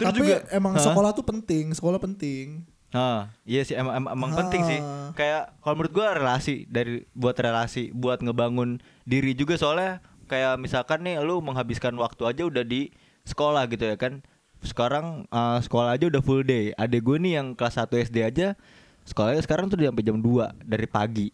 Terus 0.00 0.08
Tapi 0.08 0.18
juga 0.24 0.36
emang 0.48 0.72
Hah? 0.72 0.80
sekolah 0.80 1.10
tuh 1.12 1.24
penting, 1.28 1.76
sekolah 1.76 2.00
penting. 2.00 2.64
Ah, 2.90 3.30
iya 3.44 3.62
sih 3.62 3.76
emang 3.76 4.00
emang, 4.00 4.12
emang 4.16 4.30
penting 4.34 4.64
sih. 4.64 4.80
Kayak 5.12 5.52
kalau 5.60 5.74
menurut 5.76 5.92
gua 5.92 6.16
relasi 6.16 6.64
dari 6.66 7.04
buat 7.12 7.36
relasi, 7.36 7.92
buat 7.92 8.18
ngebangun 8.18 8.80
diri 9.04 9.36
juga 9.36 9.60
soalnya 9.60 10.00
kayak 10.26 10.56
misalkan 10.56 11.04
nih 11.04 11.20
lu 11.20 11.38
menghabiskan 11.38 11.94
waktu 12.00 12.24
aja 12.24 12.42
udah 12.48 12.64
di 12.64 12.88
sekolah 13.28 13.68
gitu 13.68 13.84
ya 13.84 14.00
kan. 14.00 14.24
Sekarang 14.64 15.28
ah, 15.28 15.60
sekolah 15.60 15.94
aja 15.94 16.08
udah 16.08 16.24
full 16.24 16.42
day. 16.42 16.72
Adek 16.74 17.04
gue 17.04 17.16
nih 17.20 17.38
yang 17.38 17.52
kelas 17.52 17.76
1 17.76 18.10
SD 18.10 18.24
aja 18.24 18.56
sekolahnya 19.04 19.42
sekarang 19.42 19.66
tuh 19.66 19.80
udah 19.80 19.90
sampai 19.90 20.04
jam 20.06 20.18
2 20.18 20.66
dari 20.66 20.86
pagi. 20.86 21.28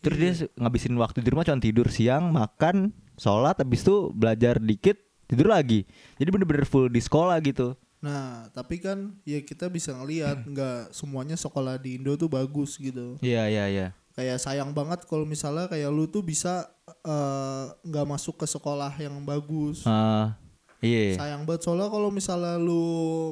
Terus 0.00 0.16
dia 0.16 0.32
se- 0.32 0.50
ngabisin 0.56 0.96
waktu 0.96 1.20
di 1.20 1.28
rumah 1.28 1.44
cuma 1.44 1.60
tidur 1.60 1.88
siang, 1.92 2.32
makan, 2.32 2.92
sholat, 3.20 3.56
habis 3.60 3.84
itu 3.84 4.12
belajar 4.12 4.56
dikit, 4.56 4.96
tidur 5.30 5.46
lagi. 5.48 5.86
Jadi 6.18 6.28
bener-bener 6.34 6.66
full 6.66 6.90
di 6.90 6.98
sekolah 6.98 7.38
gitu. 7.46 7.78
Nah, 8.00 8.48
tapi 8.56 8.80
kan 8.80 9.12
ya 9.22 9.38
kita 9.44 9.68
bisa 9.68 9.92
ngelihat 9.92 10.42
nggak 10.42 10.90
semuanya 10.90 11.36
sekolah 11.36 11.76
di 11.76 12.00
Indo 12.00 12.16
tuh 12.16 12.32
bagus 12.32 12.74
gitu. 12.80 13.20
Iya, 13.20 13.46
iya, 13.46 13.64
iya. 13.68 13.86
Kayak 14.16 14.42
sayang 14.42 14.74
banget 14.74 15.04
kalau 15.06 15.22
misalnya 15.28 15.68
kayak 15.70 15.92
lu 15.92 16.08
tuh 16.08 16.24
bisa 16.24 16.66
eh, 17.04 17.64
nggak 17.84 18.06
masuk 18.08 18.40
ke 18.40 18.46
sekolah 18.48 18.90
yang 18.98 19.14
bagus. 19.22 19.84
Ah, 19.84 20.34
iya. 20.80 21.12
Sayang 21.14 21.44
banget 21.44 21.68
soalnya 21.68 21.92
kalau 21.92 22.08
misalnya 22.08 22.56
lu 22.56 22.82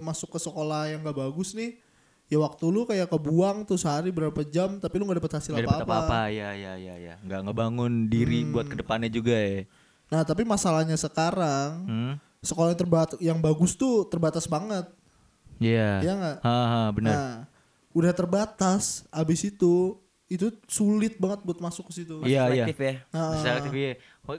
masuk 0.04 0.36
ke 0.36 0.38
sekolah 0.38 0.92
yang 0.92 1.00
gak 1.00 1.16
bagus 1.16 1.56
nih, 1.56 1.80
ya 2.28 2.36
waktu 2.36 2.64
lu 2.68 2.84
kayak 2.84 3.08
kebuang 3.08 3.64
tuh 3.64 3.80
sehari 3.80 4.12
berapa 4.12 4.44
jam 4.44 4.76
tapi 4.76 5.00
lu 5.00 5.08
gak 5.08 5.18
dapet 5.24 5.32
hasil 5.40 5.52
Nggak 5.56 5.64
dapet 5.64 5.80
apa-apa. 5.80 5.96
apa-apa, 5.96 6.20
ya 6.28 6.52
ya 6.52 6.72
ya 6.76 6.94
ya. 7.00 7.14
Nggak 7.24 7.40
ngebangun 7.48 7.92
diri 8.12 8.44
buat 8.44 8.68
ke 8.68 8.76
depannya 8.76 9.08
juga 9.08 9.32
ya. 9.32 9.64
Nah, 10.08 10.24
tapi 10.24 10.42
masalahnya 10.42 10.96
sekarang 10.96 11.84
Hmm? 11.84 12.14
sekolah 12.40 12.72
yang 12.72 12.80
terbatas 12.80 13.18
yang 13.20 13.38
bagus 13.38 13.74
tuh 13.74 14.06
terbatas 14.06 14.46
banget. 14.46 14.86
Iya. 15.58 16.00
Iya 16.02 16.12
nggak? 16.14 16.36
Haha, 16.40 16.82
benar. 16.94 17.12
Nah, 17.12 17.32
udah 17.92 18.12
terbatas 18.14 19.02
abis 19.10 19.42
itu 19.44 19.98
itu 20.28 20.52
sulit 20.68 21.16
banget 21.16 21.40
buat 21.40 21.56
masuk 21.58 21.88
ke 21.88 22.04
situ. 22.04 22.20
Iya, 22.22 22.52
iya. 22.52 22.64
Selektif 22.68 22.76
ya. 22.78 22.94
Ah. 23.10 23.36
Selektif 23.40 23.72
iya. 23.74 23.92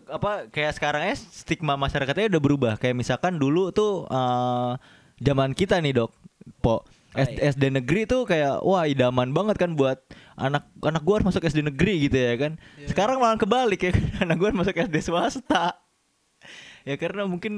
Apa 0.08 0.46
kayak 0.54 0.74
sekarang 0.78 1.02
ya 1.02 1.16
stigma 1.18 1.74
masyarakatnya 1.76 2.30
udah 2.30 2.42
berubah. 2.42 2.74
Kayak 2.78 2.96
misalkan 2.98 3.42
dulu 3.42 3.74
tuh 3.74 4.06
eh, 4.06 4.72
zaman 5.20 5.52
kita 5.58 5.82
nih, 5.82 5.98
Dok. 5.98 6.12
Po 6.62 6.70
Oh, 6.70 6.82
SD, 7.18 7.42
iya. 7.42 7.50
SD 7.54 7.64
negeri 7.74 8.02
tuh 8.06 8.22
kayak 8.30 8.62
wah 8.62 8.86
idaman 8.86 9.34
banget 9.34 9.58
kan 9.58 9.74
buat 9.74 9.98
anak 10.38 10.70
anak 10.86 11.02
gua 11.02 11.18
harus 11.18 11.34
masuk 11.34 11.46
SD 11.46 11.66
negeri 11.66 12.06
gitu 12.06 12.18
ya 12.18 12.38
kan. 12.38 12.62
Iya. 12.78 12.88
Sekarang 12.94 13.18
malah 13.18 13.42
kebalik 13.42 13.82
ya 13.82 13.92
kan. 13.94 14.06
Anak 14.30 14.36
gua 14.38 14.54
harus 14.54 14.60
masuk 14.62 14.76
SD 14.78 14.96
swasta. 15.02 15.82
Ya 16.86 16.96
karena 17.02 17.26
mungkin 17.26 17.54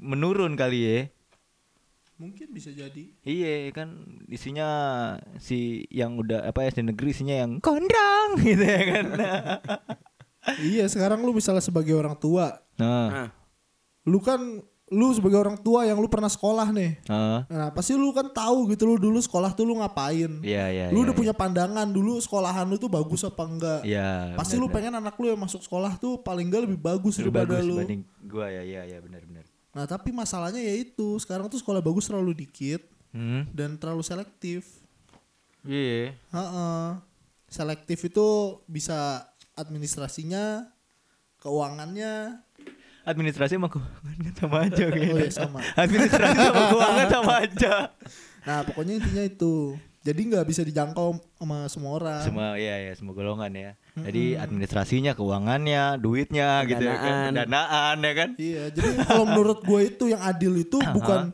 menurun 0.00 0.56
kali 0.56 0.80
ya. 0.80 0.98
Mungkin 2.16 2.54
bisa 2.54 2.72
jadi. 2.72 3.12
Iya 3.26 3.74
kan 3.76 4.22
isinya 4.30 4.68
si 5.36 5.84
yang 5.92 6.16
udah 6.16 6.46
apa 6.48 6.64
SD 6.64 6.86
negeri 6.88 7.12
isinya 7.12 7.36
yang 7.44 7.60
kondang 7.60 8.38
gitu 8.46 8.62
ya 8.64 8.82
kan. 8.88 9.06
iya, 10.58 10.90
sekarang 10.90 11.22
lu 11.22 11.30
misalnya 11.30 11.62
sebagai 11.62 11.94
orang 11.94 12.18
tua, 12.18 12.62
Nah, 12.74 13.08
Nah, 13.10 13.28
lu 14.08 14.18
kan 14.18 14.62
lu 14.92 15.08
sebagai 15.16 15.40
orang 15.40 15.56
tua 15.56 15.88
yang 15.88 15.96
lu 15.96 16.04
pernah 16.06 16.28
sekolah 16.28 16.68
nih. 16.68 17.00
ah, 17.08 17.48
Nah, 17.48 17.68
pasti 17.72 17.96
lu 17.96 18.12
kan 18.12 18.28
tahu 18.28 18.68
gitu 18.70 18.84
lu 18.84 19.00
dulu 19.00 19.16
sekolah 19.18 19.56
tuh 19.56 19.64
lu 19.64 19.80
ngapain. 19.80 20.28
iya 20.44 20.68
iya. 20.68 20.86
lu 20.92 21.00
iya, 21.00 21.04
udah 21.08 21.14
iya. 21.16 21.20
punya 21.24 21.34
pandangan 21.34 21.88
dulu 21.88 22.20
sekolahan 22.20 22.68
lu 22.68 22.76
tuh 22.76 22.92
bagus 22.92 23.24
apa 23.24 23.42
enggak. 23.42 23.80
Iya. 23.82 24.36
Pasti 24.36 24.60
lu 24.60 24.68
benar-benar. 24.68 24.92
pengen 24.92 25.00
anak 25.00 25.14
lu 25.16 25.26
yang 25.32 25.40
masuk 25.40 25.64
sekolah 25.64 25.96
tuh 25.96 26.20
paling 26.20 26.52
enggak 26.52 26.68
lebih 26.68 26.76
bagus 26.76 27.16
lebih 27.16 27.32
daripada 27.32 27.56
bagus 27.56 27.64
lu. 27.64 27.74
dibanding 27.80 28.02
gua 28.28 28.46
ya 28.46 28.62
iya 28.62 28.82
iya 28.86 28.98
benar 29.00 29.24
benar. 29.24 29.44
Nah, 29.72 29.88
tapi 29.88 30.12
masalahnya 30.12 30.60
ya 30.60 30.76
itu, 30.76 31.16
sekarang 31.16 31.48
tuh 31.48 31.56
sekolah 31.56 31.80
bagus 31.80 32.04
terlalu 32.04 32.36
dikit 32.36 32.84
Hmm. 33.10 33.48
dan 33.56 33.80
terlalu 33.80 34.04
selektif. 34.04 34.68
Iya. 35.64 36.12
Heeh. 36.28 36.84
Selektif 37.46 38.04
itu 38.04 38.28
bisa 38.64 39.28
administrasinya, 39.54 40.68
keuangannya. 41.38 42.40
Administrasi 43.02 43.58
sama 43.58 43.66
keuangan 43.66 44.32
sama 44.40 44.56
aja 44.66 44.84
kayaknya. 44.86 45.14
Oh 45.14 45.18
iya 45.18 45.32
sama. 45.32 45.58
Administrasi 45.82 46.36
sama 46.38 46.62
keuangan 46.70 47.06
sama 47.10 47.32
aja. 47.42 47.74
Nah, 48.42 48.58
pokoknya 48.66 48.92
intinya 49.02 49.24
itu. 49.26 49.54
Jadi 50.02 50.34
nggak 50.34 50.46
bisa 50.50 50.66
dijangkau 50.66 51.14
sama 51.38 51.70
semua 51.70 51.94
orang. 51.94 52.22
Semua 52.26 52.58
iya 52.58 52.90
ya 52.90 52.92
semua 52.98 53.14
golongan 53.14 53.54
ya. 53.54 53.70
Jadi 53.94 54.34
administrasinya, 54.34 55.14
keuangannya, 55.14 55.94
duitnya 56.02 56.66
gitu 56.66 56.82
ya 56.82 56.96
kan, 56.98 57.30
Pendanaan. 57.30 57.30
pendanaan 57.30 57.96
ya 58.02 58.12
kan. 58.18 58.28
Iya, 58.34 58.64
jadi 58.74 58.88
kalau 59.06 59.24
menurut 59.30 59.62
gue 59.62 59.80
itu 59.94 60.04
yang 60.10 60.18
adil 60.26 60.58
itu 60.58 60.82
bukan 60.96 61.30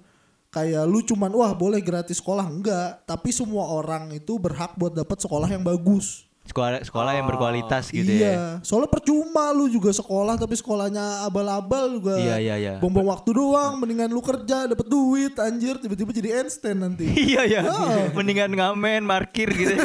kayak 0.53 0.85
lu 0.85 1.01
cuman 1.01 1.33
wah 1.33 1.53
boleh 1.57 1.81
gratis 1.81 2.21
sekolah 2.21 2.45
enggak, 2.45 3.09
tapi 3.09 3.33
semua 3.33 3.73
orang 3.73 4.13
itu 4.13 4.37
berhak 4.37 4.77
buat 4.77 4.93
dapat 4.93 5.17
sekolah 5.17 5.49
yang 5.49 5.65
bagus. 5.65 6.28
Sekolah 6.49 6.81
sekolah 6.81 7.13
yang 7.13 7.29
berkualitas 7.29 7.93
gitu 7.93 8.09
iya, 8.09 8.33
ya. 8.33 8.45
soalnya 8.65 8.89
percuma 8.89 9.53
lu 9.53 9.69
juga 9.69 9.93
sekolah 9.93 10.35
tapi 10.35 10.57
sekolahnya 10.57 11.23
abal-abal 11.23 12.01
juga. 12.01 12.17
Iya 12.17 12.37
iya 12.41 12.55
iya. 12.57 12.75
Buang-buang 12.81 13.13
waktu 13.13 13.31
doang, 13.31 13.77
mendingan 13.77 14.09
lu 14.09 14.19
kerja 14.19 14.65
dapat 14.65 14.89
duit 14.89 15.37
anjir 15.37 15.77
tiba-tiba 15.77 16.09
jadi 16.09 16.41
Einstein 16.41 16.81
nanti. 16.81 17.05
Iya 17.29 17.43
ya, 17.45 17.61
Ah. 17.63 18.09
mendingan 18.11 18.49
ngamen, 18.49 19.05
parkir 19.05 19.53
gitu. 19.53 19.77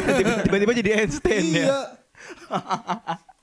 Tiba-tiba 0.48 0.72
jadi 0.74 0.90
Einstein 1.04 1.44
ya. 1.52 1.64
iya. 1.68 1.80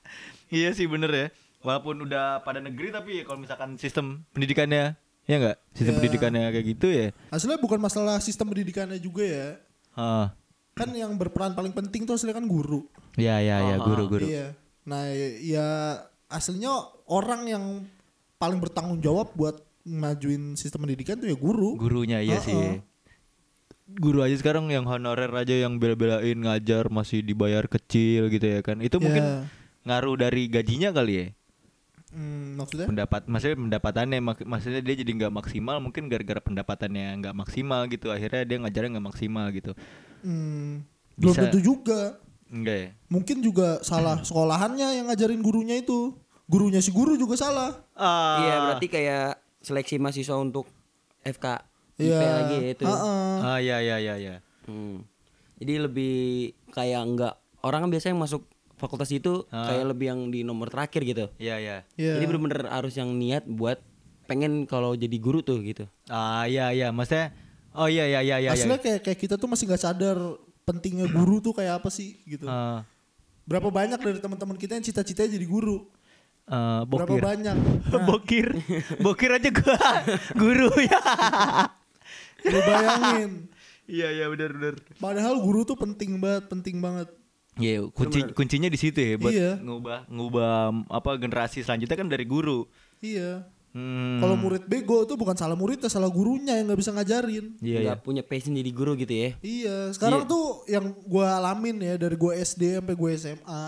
Iya 0.52 0.68
sih 0.74 0.84
bener 0.84 1.10
ya. 1.10 1.26
Walaupun 1.62 2.02
udah 2.02 2.42
pada 2.42 2.58
negeri 2.58 2.90
tapi 2.90 3.22
ya 3.22 3.24
kalau 3.24 3.38
misalkan 3.38 3.78
sistem 3.78 4.26
pendidikannya 4.34 4.98
ya 5.24 5.36
enggak? 5.38 5.56
Sistem 5.72 5.94
Ya. 5.94 5.98
pendidikannya 6.02 6.42
kayak 6.50 6.66
gitu 6.68 6.86
ya. 6.90 7.06
Hasilnya 7.30 7.56
bukan 7.56 7.78
masalah 7.78 8.18
sistem 8.18 8.50
pendidikannya 8.50 8.98
juga 8.98 9.22
ya. 9.22 9.48
Heeh. 9.94 10.26
Kan 10.82 10.90
yang 10.92 11.14
berperan 11.14 11.52
paling 11.52 11.70
penting 11.70 12.02
tuh 12.02 12.14
aslinya 12.14 12.34
kan 12.34 12.46
guru 12.46 12.84
Iya 13.14 13.38
iya 13.38 13.56
iya 13.64 13.76
guru-guru. 13.78 14.24
iya 14.24 14.52
nah 14.82 15.06
ya 15.38 15.68
aslinya 16.26 16.72
orang 17.06 17.46
yang 17.46 17.64
paling 18.36 18.58
bertanggung 18.58 18.98
jawab 18.98 19.30
buat 19.32 19.56
majuin 19.82 20.54
sistem 20.54 20.82
pendidikan 20.82 21.14
tuh 21.16 21.26
ya 21.26 21.36
guru 21.36 21.74
Gurunya 21.76 22.18
iya 22.18 22.36
Heeh. 22.36 22.44
sih. 22.44 22.66
Guru 23.92 24.18
aja 24.20 24.32
sekarang 24.32 24.66
yang 24.68 24.82
honorer 24.82 25.28
aja 25.30 25.52
yang 25.52 25.76
bela-belain 25.76 26.34
ngajar 26.34 26.88
masih 26.88 27.20
dibayar 27.20 27.66
kecil 27.66 28.26
gitu 28.26 28.46
ya 28.48 28.60
kan. 28.60 28.80
Itu 28.80 28.96
Ya. 28.96 29.02
mungkin 29.02 29.24
ngaruh 29.84 30.16
dari 30.16 30.48
gajinya 30.48 30.90
kali 30.90 31.12
ya. 31.12 31.26
Hmm, 32.08 32.56
maksudnya 32.56 32.86
Pendapat 32.86 33.24
maksudnya 33.26 33.56
pendapatannya 33.58 34.18
mak- 34.20 34.44
maksudnya 34.44 34.80
dia 34.80 34.96
jadi 34.96 35.12
nggak 35.14 35.32
maksimal 35.34 35.76
mungkin 35.78 36.06
gara-gara 36.06 36.40
pendapatannya 36.40 37.20
nggak 37.20 37.34
maksimal 37.34 37.84
gitu. 37.86 38.08
Akhirnya 38.08 38.42
dia 38.42 38.56
ngajarnya 38.58 38.90
nggak 38.96 39.06
maksimal 39.08 39.46
gitu. 39.50 39.72
Hmm, 40.22 40.70
belum 41.14 41.32
Bisa- 41.32 41.42
tentu 41.44 41.58
juga 41.60 42.00
Enggak 42.48 42.76
ya? 42.76 42.88
mungkin 43.08 43.36
juga 43.40 43.80
salah 43.80 44.20
sekolahannya 44.20 44.88
yang 44.94 45.06
ngajarin 45.06 45.40
gurunya 45.40 45.76
itu 45.76 46.12
gurunya 46.44 46.78
si 46.78 46.90
guru 46.90 47.14
juga 47.14 47.34
salah 47.34 47.80
Ah. 47.92 48.38
Iya 48.40 48.54
berarti 48.62 48.86
kayak 48.88 49.28
seleksi 49.60 49.96
mahasiswa 49.96 50.36
untuk 50.36 50.66
FK 51.22 51.46
IP 51.94 52.08
Iya. 52.08 52.18
lagi 52.18 52.56
ya 52.56 52.68
itu. 52.72 52.84
Heeh. 52.84 53.34
Ah 53.40 53.58
iya 53.58 53.76
iya 53.78 53.96
iya 53.96 54.14
iya. 54.16 54.36
Hmm. 54.64 55.06
Jadi 55.56 55.74
lebih 55.78 56.16
kayak 56.68 57.00
enggak 57.00 57.34
orang 57.60 57.86
kan 57.86 57.90
biasanya 57.90 58.12
yang 58.12 58.22
masuk 58.22 58.42
fakultas 58.74 59.08
itu 59.10 59.46
Ah. 59.48 59.70
kayak 59.70 59.86
lebih 59.88 60.06
yang 60.08 60.20
di 60.28 60.42
nomor 60.42 60.66
terakhir 60.66 61.04
gitu. 61.04 61.30
Iya 61.36 61.56
iya. 61.56 61.76
Iya. 61.94 62.18
Jadi 62.18 62.24
bener-bener 62.26 62.66
harus 62.66 62.92
yang 62.92 63.12
niat 63.12 63.46
buat 63.46 63.78
pengen 64.24 64.66
kalau 64.66 64.92
jadi 64.92 65.14
guru 65.16 65.40
tuh 65.40 65.62
gitu. 65.62 65.86
Ah 66.06 66.44
iya 66.44 66.68
iya 66.68 66.90
maksudnya 66.90 67.30
Oh 67.72 67.88
iya 67.88 68.04
iya 68.04 68.20
iya 68.20 68.36
iya. 68.38 68.50
Aslinya 68.52 68.76
iya. 68.76 68.84
kayak 68.84 69.00
kayak 69.02 69.18
kita 69.18 69.34
tuh 69.36 69.48
masih 69.48 69.64
nggak 69.64 69.80
sadar 69.80 70.16
pentingnya 70.62 71.08
guru 71.08 71.40
tuh 71.40 71.52
kayak 71.52 71.80
apa 71.80 71.88
sih 71.88 72.20
gitu. 72.22 72.44
Ah, 72.44 72.84
Berapa 73.42 73.68
banyak 73.68 73.98
dari 73.98 74.20
teman-teman 74.20 74.54
kita 74.54 74.76
yang 74.76 74.84
cita-citanya 74.84 75.34
jadi 75.34 75.46
guru? 75.46 75.88
eh, 76.44 76.82
Berapa 76.84 77.10
bokir. 77.10 77.22
banyak? 77.22 77.56
Nah, 77.92 78.02
bokir. 78.04 78.46
bokir 79.04 79.30
aja 79.32 79.48
gua 79.50 79.78
guru 80.34 80.68
ya. 80.78 81.00
lu 82.42 82.58
bayangin. 82.60 83.30
Iya 83.86 84.08
iya 84.14 84.26
benar 84.30 84.50
benar. 84.54 84.74
Padahal 84.98 85.42
guru 85.42 85.66
tuh 85.66 85.74
penting 85.74 86.18
banget, 86.18 86.46
penting 86.46 86.78
banget. 86.78 87.08
Iya, 87.60 87.84
kunci 87.92 88.24
kuncinya 88.32 88.72
di 88.72 88.78
situ 88.80 88.96
ya 88.96 89.20
buat 89.20 89.28
Iya. 89.28 89.60
ngubah 89.60 90.08
ngubah 90.08 90.52
apa 90.88 91.10
generasi 91.20 91.60
selanjutnya 91.60 91.98
kan 91.98 92.08
dari 92.08 92.24
guru. 92.24 92.64
Iya. 93.04 93.44
Hmm. 93.72 94.20
Kalau 94.20 94.36
murid 94.36 94.64
bego 94.64 95.02
tuh 95.02 95.16
bukan 95.16 95.32
salah 95.32 95.56
muridnya, 95.56 95.88
salah 95.88 96.06
gurunya 96.06 96.60
yang 96.60 96.68
nggak 96.68 96.76
bisa 96.78 96.92
ngajarin. 96.92 97.56
Iya 97.58 97.78
iya. 97.80 97.80
Nggak 97.88 98.00
punya 98.04 98.22
passion 98.22 98.52
jadi 98.52 98.68
guru 98.68 98.92
gitu 98.94 99.10
ya. 99.10 99.28
Iya, 99.40 99.76
sekarang 99.90 100.28
tuh 100.28 100.68
yang 100.68 100.92
gua 101.02 101.40
alamin 101.40 101.80
ya 101.80 101.94
dari 101.96 102.12
gua 102.14 102.36
SD 102.36 102.76
sampai 102.76 102.92
gua 102.92 103.10
SMA, 103.16 103.64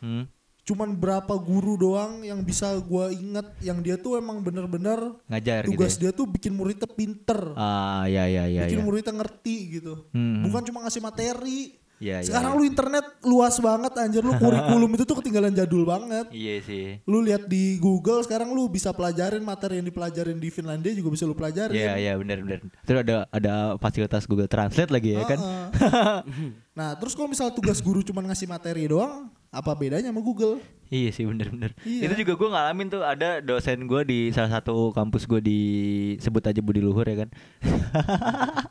Hmm. 0.00 0.24
cuman 0.62 0.94
berapa 0.94 1.34
guru 1.36 1.76
doang 1.76 2.22
yang 2.22 2.40
bisa 2.40 2.72
gua 2.80 3.10
inget 3.10 3.44
yang 3.60 3.78
dia 3.78 3.94
tuh 3.94 4.16
emang 4.16 4.40
bener-bener 4.40 5.14
Ngajar 5.26 5.66
gitu. 5.66 5.74
tugas 5.74 5.94
ya. 5.94 6.00
dia 6.00 6.10
tuh 6.12 6.26
bikin 6.26 6.54
muridnya 6.54 6.86
pinter, 6.86 7.52
Ah 7.52 8.06
iya 8.06 8.24
iya 8.24 8.44
iya 8.46 8.62
bikin 8.64 8.80
iya. 8.80 8.86
muridnya 8.86 9.14
ngerti 9.14 9.56
gitu. 9.76 10.08
Hmm. 10.10 10.48
Bukan 10.48 10.62
cuma 10.64 10.80
ngasih 10.82 11.02
materi. 11.02 11.81
Iya. 12.02 12.18
Sekarang 12.26 12.58
lu 12.58 12.66
internet 12.66 13.06
luas 13.22 13.54
banget 13.62 13.92
anjir 13.94 14.26
lu 14.26 14.34
kurikulum 14.34 14.90
itu 14.98 15.04
tuh 15.06 15.22
ketinggalan 15.22 15.54
jadul 15.54 15.86
banget. 15.86 16.26
Iya 16.34 16.54
sih. 16.66 16.98
Lu 17.06 17.22
lihat 17.22 17.46
di 17.46 17.78
Google 17.78 18.26
sekarang 18.26 18.50
lu 18.50 18.66
bisa 18.66 18.90
pelajarin 18.90 19.38
materi 19.46 19.78
yang 19.78 19.86
dipelajarin 19.86 20.42
di 20.42 20.50
Finlandia 20.50 20.90
juga 20.98 21.14
bisa 21.14 21.22
lu 21.30 21.38
pelajarin. 21.38 21.78
Iya 21.78 21.94
iya 22.02 22.12
benar 22.18 22.42
benar. 22.42 22.58
Terus 22.82 22.98
ada 23.06 23.16
ada 23.30 23.54
fasilitas 23.78 24.26
Google 24.26 24.50
Translate 24.50 24.90
lagi 24.90 25.14
ya 25.14 25.22
kan. 25.22 25.38
Heeh. 25.38 26.18
nah, 26.78 26.98
terus 26.98 27.14
kalau 27.14 27.30
misal 27.30 27.54
tugas 27.54 27.78
guru 27.78 28.02
cuma 28.02 28.18
ngasih 28.26 28.50
materi 28.50 28.90
doang, 28.90 29.30
apa 29.54 29.70
bedanya 29.78 30.10
sama 30.10 30.24
Google? 30.24 30.58
Iya 30.90 31.14
sih 31.14 31.22
bener-bener. 31.22 31.70
Iya. 31.86 32.10
Itu 32.10 32.26
juga 32.26 32.34
gue 32.34 32.48
ngalamin 32.50 32.88
tuh 32.90 33.02
ada 33.06 33.38
dosen 33.38 33.86
gue 33.86 34.02
di 34.02 34.18
salah 34.34 34.58
satu 34.58 34.90
kampus 34.90 35.24
gue 35.30 35.40
di 35.40 35.60
sebut 36.18 36.42
aja 36.42 36.58
Budi 36.58 36.82
Luhur 36.82 37.06
ya 37.06 37.24
kan. 37.24 37.30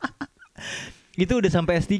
itu 1.24 1.32
udah 1.32 1.52
sampai 1.52 1.80
S3 1.80 1.98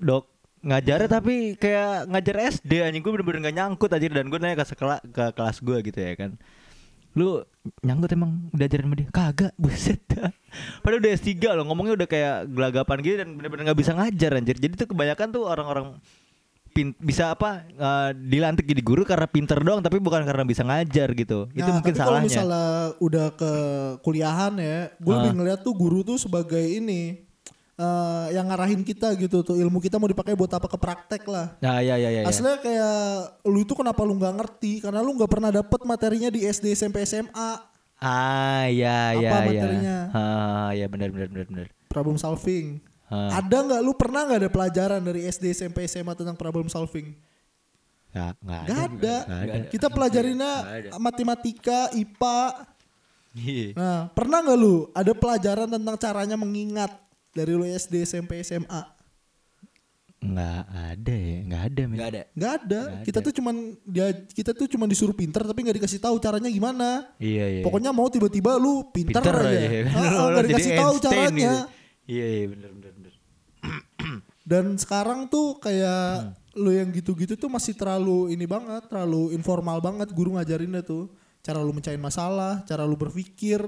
dok 0.00 0.29
ngajarnya 0.60 1.08
tapi 1.08 1.34
kayak 1.54 2.06
ngajar 2.06 2.36
SD 2.52 2.72
anjing. 2.80 3.00
Gue 3.00 3.12
bener-bener 3.12 3.40
gak 3.44 3.56
nyangkut 3.56 3.90
aja 3.90 4.06
dan 4.06 4.26
gue 4.26 4.38
nanya 4.38 4.56
ke 4.56 4.64
sekela, 4.64 4.96
ke 5.00 5.24
kelas 5.32 5.58
gue 5.58 5.76
gitu 5.82 5.98
ya 5.98 6.12
kan. 6.14 6.30
Lu 7.10 7.42
nyangkut 7.80 8.10
emang 8.12 8.48
udah 8.50 8.64
ajarin 8.64 8.86
sama 8.86 8.96
dia? 8.96 9.08
Kagak 9.10 9.52
buset. 9.56 9.98
Dah 10.06 10.30
padahal 10.82 11.00
udah 11.00 11.12
S3 11.12 11.28
loh 11.50 11.64
ngomongnya 11.64 11.94
udah 11.96 12.08
kayak 12.08 12.36
gelagapan 12.46 12.96
gitu 13.00 13.16
dan 13.18 13.28
bener-bener 13.34 13.62
gak 13.68 13.80
bisa 13.80 13.92
ngajar 13.92 14.30
anjir. 14.34 14.56
Jadi 14.56 14.74
tuh 14.76 14.88
kebanyakan 14.88 15.26
tuh 15.30 15.42
orang-orang 15.44 15.86
pin 16.70 16.94
bisa 17.02 17.34
apa 17.34 17.66
eh, 17.66 18.10
dilantik 18.14 18.62
jadi 18.62 18.78
guru 18.78 19.02
karena 19.02 19.26
pinter 19.26 19.58
doang 19.58 19.82
tapi 19.82 19.98
bukan 19.98 20.22
karena 20.22 20.44
bisa 20.44 20.62
ngajar 20.62 21.10
gitu. 21.12 21.50
Itu 21.50 21.66
Nah, 21.66 21.74
mungkin 21.74 21.90
tapi 21.90 21.98
kalau 21.98 22.14
salahnya. 22.14 22.28
misalnya 22.30 22.66
udah 23.02 23.26
ke 23.34 23.52
kuliahan 24.00 24.54
ya, 24.54 24.78
gue 24.94 25.12
lebih 25.12 25.30
Ah. 25.30 25.36
ngeliat 25.36 25.60
tuh 25.60 25.74
guru 25.74 26.06
tuh 26.06 26.14
sebagai 26.14 26.62
ini 26.62 27.26
eh, 27.80 28.26
yang 28.36 28.44
ngarahin 28.46 28.84
kita 28.84 29.16
gitu 29.16 29.40
tuh 29.40 29.56
ilmu 29.56 29.80
kita 29.80 29.96
mau 29.96 30.04
dipakai 30.04 30.36
buat 30.36 30.52
apa 30.52 30.68
ke 30.68 30.76
praktek 30.76 31.24
lah. 31.24 31.56
nah 31.58 31.80
ya 31.80 31.96
ya 31.96 32.12
ya, 32.12 32.20
ya. 32.20 32.28
Aslinya 32.28 32.60
kayak 32.60 32.96
lu 33.48 33.64
itu 33.64 33.72
kenapa 33.72 34.04
lu 34.04 34.14
nggak 34.14 34.34
ngerti 34.36 34.84
karena 34.84 35.00
lu 35.00 35.16
nggak 35.16 35.30
pernah 35.32 35.48
dapet 35.48 35.80
materinya 35.82 36.28
di 36.28 36.44
SD 36.44 36.76
SMP 36.76 37.00
SMA 37.02 37.50
ah 37.96 38.64
ya 38.68 39.12
ya 39.12 39.28
Apa 39.28 39.38
ya 39.48 39.60
materinya? 39.64 39.96
ah 40.12 40.70
ya 40.72 40.86
benar 40.86 41.08
benar 41.08 41.28
benar 41.28 41.46
benar 41.48 41.66
problem 41.88 42.16
solving. 42.16 42.78
Ah. 43.10 43.42
Ada 43.42 43.56
nggak 43.66 43.80
lu 43.82 43.92
pernah 43.92 44.22
nggak 44.22 44.40
ada 44.46 44.50
pelajaran 44.52 45.00
dari 45.02 45.26
SD 45.26 45.50
SMP 45.50 45.82
SMA 45.84 46.14
tentang 46.14 46.38
problem 46.38 46.70
solving? 46.70 47.16
nggak 48.10 48.32
nggak 48.38 48.62
Gak 48.62 48.78
ada. 48.78 49.16
Nggak 49.26 49.40
ada. 49.42 49.58
Kita 49.66 49.86
pelajarinnya 49.86 50.52
ada. 50.62 50.88
matematika, 50.98 51.90
IPA. 51.90 52.40
Iya. 53.30 53.68
Nah, 53.74 54.00
pernah 54.10 54.38
nggak 54.42 54.58
lu 54.58 54.90
ada 54.90 55.12
pelajaran 55.14 55.68
tentang 55.70 55.94
caranya 55.94 56.34
mengingat 56.34 56.90
dari 57.32 57.52
lu 57.52 57.64
SD 57.64 58.02
SMP 58.02 58.40
SMA? 58.40 58.82
nggak 60.20 60.60
ada 60.68 61.14
ya 61.16 61.36
nggak 61.42 61.62
ada 61.64 61.82
men. 61.82 61.96
Nggak 61.96 62.08
ada. 62.08 62.22
Nggak 62.30 62.52
ada. 62.54 62.80
Nggak 62.84 63.04
Kita 63.08 63.18
tuh 63.20 63.32
cuman 63.32 63.54
dia 63.88 64.06
kita 64.28 64.50
tuh 64.52 64.66
cuman 64.68 64.84
disuruh 64.84 65.16
pinter 65.16 65.40
tapi 65.40 65.64
nggak 65.64 65.80
dikasih 65.80 65.96
tahu 65.96 66.20
caranya 66.20 66.52
gimana. 66.52 67.08
iya 67.16 67.48
iya 67.48 67.62
Pokoknya 67.64 67.88
mau 67.88 68.04
tiba-tiba 68.06 68.60
lu 68.60 68.84
pinter, 68.92 69.16
pinter 69.16 69.32
aja. 69.32 69.48
aja. 69.56 69.80
Ah, 69.88 69.96
ah, 70.20 70.26
nggak 70.30 70.44
dikasih 70.46 70.72
tahu 70.76 70.92
Einstein 70.92 71.08
caranya. 71.08 71.32
gitu. 71.32 71.58
iya 72.06 72.26
iya 72.28 72.46
benar 72.46 72.70
benar 72.76 72.92
benar 72.92 73.14
Dan 74.50 74.64
sekarang 74.76 75.20
tuh 75.26 75.56
kayak 75.56 76.04
Hmm. 76.20 76.36
lu 76.58 76.74
yang 76.74 76.90
gitu-gitu 76.90 77.38
tuh 77.38 77.46
masih 77.46 77.72
terlalu 77.72 78.34
ini 78.34 78.42
banget, 78.44 78.90
terlalu 78.90 79.30
informal 79.32 79.78
banget 79.78 80.10
guru 80.10 80.34
ngajarinnya 80.34 80.82
tuh. 80.82 81.06
Cara 81.40 81.62
lu 81.62 81.70
mencahin 81.70 81.96
masalah, 81.96 82.60
cara 82.66 82.82
lu 82.84 82.92
berpikir, 82.92 83.62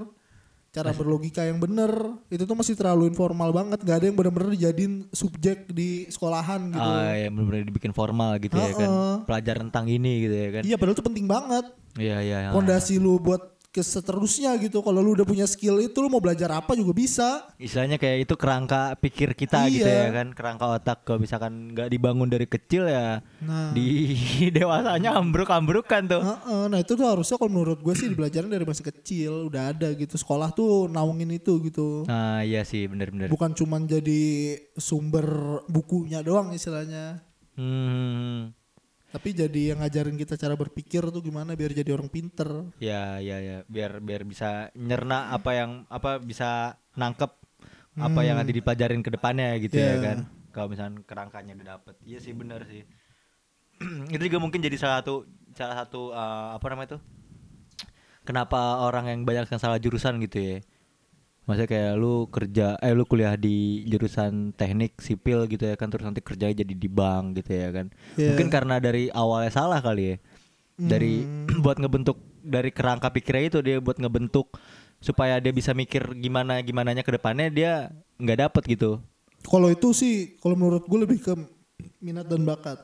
cara 0.73 0.89
berlogika 0.89 1.45
yang 1.45 1.61
bener, 1.61 2.17
itu 2.33 2.43
tuh 2.43 2.57
masih 2.57 2.73
terlalu 2.73 3.13
informal 3.13 3.53
banget. 3.53 3.77
Gak 3.85 4.01
ada 4.01 4.05
yang 4.09 4.17
bener-bener 4.17 4.57
dijadiin 4.57 5.05
subjek 5.13 5.69
di 5.69 6.09
sekolahan 6.09 6.73
gitu. 6.73 6.81
ah 6.81 7.13
ya 7.13 7.29
benar-benar 7.29 7.69
dibikin 7.69 7.93
formal 7.93 8.41
gitu 8.41 8.57
ya 8.57 8.73
kan 8.73 8.89
pelajaran 9.29 9.69
tentang 9.69 9.85
ini 9.85 10.25
gitu 10.25 10.33
ya 10.35 10.49
kan 10.49 10.63
Iya 10.65 10.75
padahal 10.81 10.97
itu 10.97 11.05
penting 11.05 11.25
banget. 11.29 11.65
iya 12.01 12.17
iya 12.25 12.37
ah. 12.49 12.53
Pondasi 12.57 12.97
lu 12.97 13.21
buat 13.21 13.52
ke 13.73 13.81
seterusnya 13.81 14.53
gitu. 14.55 14.79
Kalau 14.79 15.01
lu 15.01 15.11
udah 15.11 15.25
punya 15.25 15.43
skill 15.43 15.81
itu 15.81 15.97
lu 15.97 16.07
mau 16.07 16.21
belajar 16.21 16.45
apa 16.53 16.71
juga 16.73 16.93
bisa. 16.93 17.49
istilahnya 17.57 17.97
kayak 17.97 18.23
itu 18.23 18.35
kerangka 18.35 18.93
pikir 18.95 19.33
kita 19.33 19.65
gitu 19.67 19.83
Iya. 19.83 20.07
ya 20.07 20.13
kan 20.13 20.27
kerangka 20.29 20.65
otak 20.69 20.97
kalau 21.01 21.17
misalkan 21.17 21.73
nggak 21.73 21.89
dibangun 21.89 22.27
dari 22.27 22.45
kecil 22.45 22.85
ya 22.85 23.23
Nah. 23.39 23.71
di 23.71 24.13
dewasanya 24.53 25.15
ambruk-ambrukan 25.15 26.01
tuh 26.05 26.21
Heeh, 26.21 26.63
nah 26.67 26.77
itu 26.77 26.93
tuh 26.93 27.03
harusnya 27.03 27.33
kalau 27.33 27.51
menurut 27.51 27.79
gue 27.79 27.93
sih 27.93 28.07
dibelajarin 28.07 28.47
dari 28.47 28.61
masih 28.61 28.85
kecil 28.85 29.47
udah 29.47 29.71
ada 29.71 29.89
gitu 29.91 30.13
sekolah 30.13 30.51
tuh 30.51 30.85
naungin 30.87 31.33
itu 31.33 31.57
gitu 31.63 32.03
nah 32.03 32.39
iya 32.39 32.61
sih 32.61 32.85
benar-benar 32.85 33.27
bukan 33.27 33.51
cuman 33.51 33.83
jadi 33.85 34.21
sumber 34.77 35.25
bukunya 35.65 36.19
doang 36.19 36.51
istilahnya 36.51 37.23
hmm. 37.55 38.53
Tapi 39.13 39.29
jadi 39.29 39.77
yang 39.77 39.85
ngajarin 39.85 40.17
kita 40.17 40.33
cara 40.35 40.57
berpikir 40.57 41.05
tuh 41.05 41.21
gimana 41.21 41.53
biar 41.53 41.69
jadi 41.69 41.93
orang 41.93 42.09
pinter. 42.09 42.73
Ya 42.81 43.21
ya 43.21 43.37
ya. 43.37 43.57
Biar 43.69 44.01
biar 44.01 44.25
bisa 44.25 44.73
nyerna 44.73 45.29
apa 45.29 45.53
yang 45.53 45.85
apa 45.85 46.17
bisa 46.17 46.81
nangkep 46.97 47.29
apa 47.93 48.19
yang 48.25 48.41
nanti 48.41 48.57
dipelajarin 48.57 49.05
ke 49.05 49.13
depannya 49.13 49.53
gitu 49.61 49.77
ya 49.77 49.85
Hmm. 49.85 49.93
Iya. 49.93 50.01
kan. 50.01 50.17
Kalau 50.49 50.67
misalnya 50.73 51.05
kerangkanya 51.05 51.53
udah 51.53 51.67
dapet. 51.77 51.95
Iya 52.01 52.17
sih 52.17 52.33
benar 52.33 52.65
sih. 52.65 52.81
Itu 54.17 54.23
juga 54.25 54.41
mungkin 54.41 54.65
jadi 54.65 54.81
salah 54.81 55.05
satu 55.05 55.29
salah 55.53 55.85
satu 55.85 56.09
eh, 56.09 56.47
apa 56.57 56.65
namanya 56.73 56.97
tuh? 56.97 57.01
Kenapa 58.25 58.81
orang 58.81 59.13
yang 59.13 59.19
banyak 59.29 59.45
yang 59.45 59.61
salah 59.61 59.77
jurusan 59.77 60.17
gitu 60.25 60.41
ya 60.41 60.57
Maksudnya 61.43 61.69
kayak 61.69 61.93
lu 61.99 62.31
kerja 62.31 62.79
eh 62.79 62.95
lu 62.95 63.03
kuliah 63.03 63.35
di 63.35 63.83
jurusan 63.83 64.55
teknik 64.55 64.95
sipil 65.03 65.43
gitu 65.51 65.67
ya 65.67 65.75
kan 65.75 65.91
terus 65.91 66.07
nanti 66.07 66.23
kerjanya 66.23 66.63
jadi 66.63 66.73
di 66.73 66.89
bank 66.89 67.43
gitu 67.43 67.51
ya 67.51 67.69
kan. 67.75 67.85
Iya. 68.15 68.31
Mungkin 68.31 68.47
karena 68.47 68.79
dari 68.79 69.11
awalnya 69.11 69.51
salah 69.51 69.83
kali 69.83 70.15
ya. 70.15 70.17
Dari 70.79 71.27
buat 71.63 71.77
ngebentuk 71.83 72.17
dari 72.43 72.71
kerangka 72.71 73.11
pikirnya 73.11 73.43
itu 73.51 73.59
dia 73.59 73.77
buat 73.83 73.99
ngebentuk 73.99 74.55
supaya 75.03 75.35
dia 75.43 75.51
bisa 75.51 75.75
mikir 75.75 76.15
gimana 76.15 76.63
gimananya 76.63 77.03
ke 77.03 77.11
depannya 77.11 77.51
dia 77.51 77.91
nggak 78.23 78.39
dapet 78.47 78.63
gitu. 78.79 79.03
Kalau 79.43 79.67
itu 79.67 79.91
sih 79.91 80.39
kalau 80.39 80.55
menurut 80.55 80.87
gue 80.87 80.99
lebih 81.03 81.19
ke 81.19 81.35
minat 81.99 82.23
dan 82.31 82.47
bakat. 82.47 82.79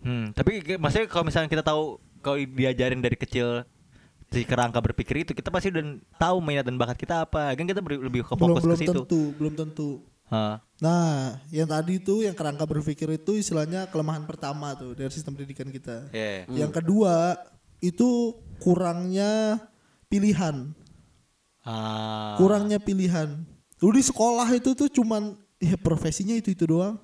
Hmm, 0.00 0.32
tapi 0.32 0.64
maksudnya 0.80 1.06
kalau 1.12 1.28
misalnya 1.28 1.52
kita 1.52 1.60
tahu 1.60 2.00
kalau 2.24 2.40
diajarin 2.40 3.04
dari 3.04 3.16
kecil 3.20 3.68
si 4.28 4.44
kerangka 4.44 4.78
berpikir 4.84 5.24
itu 5.24 5.32
kita 5.32 5.48
pasti 5.48 5.72
udah 5.72 5.96
tahu 6.20 6.36
minat 6.44 6.68
dan 6.68 6.76
bakat 6.76 7.00
kita 7.00 7.24
apa 7.24 7.56
kan 7.56 7.64
kita 7.64 7.80
lebih 7.80 8.24
ke 8.28 8.36
belum 8.36 8.60
fokus 8.60 8.64
belum 8.64 8.76
ke 8.76 8.82
situ 8.84 8.92
tentu, 9.04 9.22
belum 9.40 9.54
tentu. 9.56 9.90
Nah, 10.78 11.40
yang 11.48 11.64
tadi 11.64 11.96
itu 11.96 12.20
yang 12.20 12.36
kerangka 12.36 12.68
berpikir 12.68 13.08
itu 13.16 13.40
istilahnya 13.40 13.88
kelemahan 13.88 14.28
pertama 14.28 14.76
tuh 14.76 14.92
dari 14.92 15.08
sistem 15.08 15.32
pendidikan 15.32 15.72
kita. 15.72 16.12
Iya. 16.12 16.44
Yang 16.52 16.72
kedua 16.76 17.40
itu 17.80 18.36
kurangnya 18.60 19.56
pilihan, 20.12 20.76
Ah. 21.64 22.36
kurangnya 22.36 22.76
pilihan. 22.76 23.40
Lu 23.80 23.88
di 23.88 24.04
sekolah 24.04 24.52
itu 24.52 24.76
tuh 24.76 24.92
cuman 24.92 25.32
ya 25.56 25.80
profesinya 25.80 26.36
itu 26.36 26.52
itu 26.52 26.68
doang. 26.68 27.00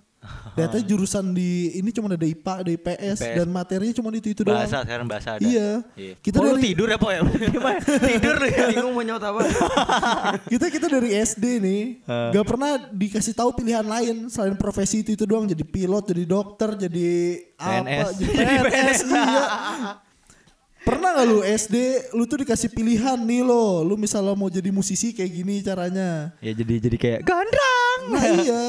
Ternyata 0.54 0.78
jurusan 0.80 1.34
di 1.34 1.50
ini 1.74 1.90
cuma 1.90 2.06
ada 2.08 2.22
IPA, 2.22 2.52
ada 2.62 2.70
IPS, 2.70 3.18
IPS. 3.18 3.36
dan 3.36 3.48
materinya 3.50 3.92
cuma 3.92 4.08
itu 4.10 4.28
itu 4.30 4.42
doang. 4.42 4.62
bahasa 4.62 4.86
sekarang 4.86 5.06
bahasa 5.06 5.28
ada 5.34 5.42
Iya. 5.42 5.70
Iya. 5.94 6.14
Kita 6.18 6.36
Oh, 6.38 6.46
dari 6.46 6.62
tidur 6.64 6.86
ya 6.86 6.96
po 6.96 7.08
ya 7.10 7.20
tidur 8.14 8.34
lu 8.38 8.46
ya 8.46 8.64
Bingung 8.70 8.94
mau 8.94 9.02
nyaut 9.02 9.20
apa? 9.20 9.40
kita 10.52 10.66
kita 10.68 10.86
dari 10.86 11.10
SD 11.12 11.44
nih 11.58 11.82
nggak 12.06 12.46
pernah 12.46 12.70
dikasih 12.88 13.34
tahu 13.34 13.50
pilihan 13.52 13.82
lain 13.82 14.28
selain 14.28 14.54
profesi 14.54 15.00
itu 15.00 15.12
itu 15.12 15.24
doang 15.24 15.44
jadi 15.44 15.60
pilot 15.60 16.04
jadi 16.06 16.24
dokter 16.24 16.70
jadi 16.78 17.10
apa 17.56 17.82
PNS. 17.82 18.08
jadi 18.14 18.32
PNS 18.64 18.98
iya 19.10 19.44
pernah 20.80 21.16
nggak 21.16 21.26
lu 21.26 21.40
SD 21.40 21.76
lu 22.12 22.24
tuh 22.24 22.44
dikasih 22.44 22.68
pilihan 22.68 23.16
nih 23.16 23.40
lo 23.40 23.80
lu 23.82 23.96
misalnya 23.96 24.36
mau 24.36 24.46
jadi 24.46 24.68
musisi 24.68 25.10
kayak 25.10 25.32
gini 25.32 25.54
caranya 25.60 26.36
ya 26.38 26.52
jadi 26.52 26.74
jadi 26.78 26.96
kayak 26.96 27.20
gandrang 27.24 28.00
nah 28.12 28.24
iya 28.36 28.62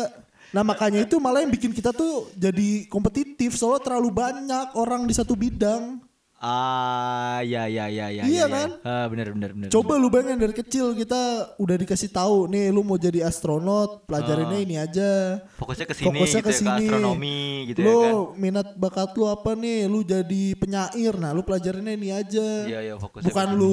nah 0.56 0.64
makanya 0.64 1.04
itu 1.04 1.20
malah 1.20 1.44
yang 1.44 1.52
bikin 1.52 1.76
kita 1.76 1.92
tuh 1.92 2.32
jadi 2.32 2.88
kompetitif 2.88 3.60
soalnya 3.60 3.84
terlalu 3.84 4.08
banyak 4.08 4.72
orang 4.80 5.04
di 5.04 5.12
satu 5.12 5.36
bidang 5.36 6.00
ah 6.38 7.42
ya 7.42 7.66
ya 7.66 7.90
ya 7.90 8.08
ya 8.08 8.24
Iya 8.24 8.28
ya, 8.28 8.46
ya. 8.46 8.48
kan? 8.48 8.70
ah, 8.86 9.06
bener 9.10 9.34
bener 9.34 9.50
bener 9.52 9.70
Coba 9.74 9.98
lu 9.98 10.08
bayangin 10.08 10.38
dari 10.38 10.54
kecil 10.54 10.94
kita 10.94 11.22
udah 11.58 11.76
dikasih 11.76 12.08
tahu 12.08 12.46
nih 12.48 12.70
lu 12.70 12.86
mau 12.86 12.96
jadi 12.96 13.26
astronot, 13.26 14.06
pelajarinnya 14.06 14.60
ini 14.62 14.76
aja. 14.78 15.42
fokusnya 15.58 15.90
ke 15.90 15.96
sini 15.96 16.06
Fokusnya 16.12 16.42
gitu 16.44 16.46
ke 16.46 16.54
ya, 16.54 16.60
ke 16.62 16.72
astronomi 16.86 17.40
gitu 17.72 17.80
lu 17.82 17.90
ya 17.90 17.98
kan 18.04 18.14
minat 18.38 18.68
bakat 18.78 19.10
lu 19.16 19.26
apa 19.26 19.52
nih? 19.58 19.90
Lu 19.90 20.04
jadi 20.06 20.44
penyair. 20.54 21.14
Nah, 21.18 21.32
lu 21.34 21.42
pelajarinnya 21.42 21.94
ini 21.98 22.10
aja. 22.14 22.48
iya 22.68 22.80
iya 22.84 22.96
fokusnya 23.00 23.26
Bukan 23.26 23.48
lu 23.56 23.72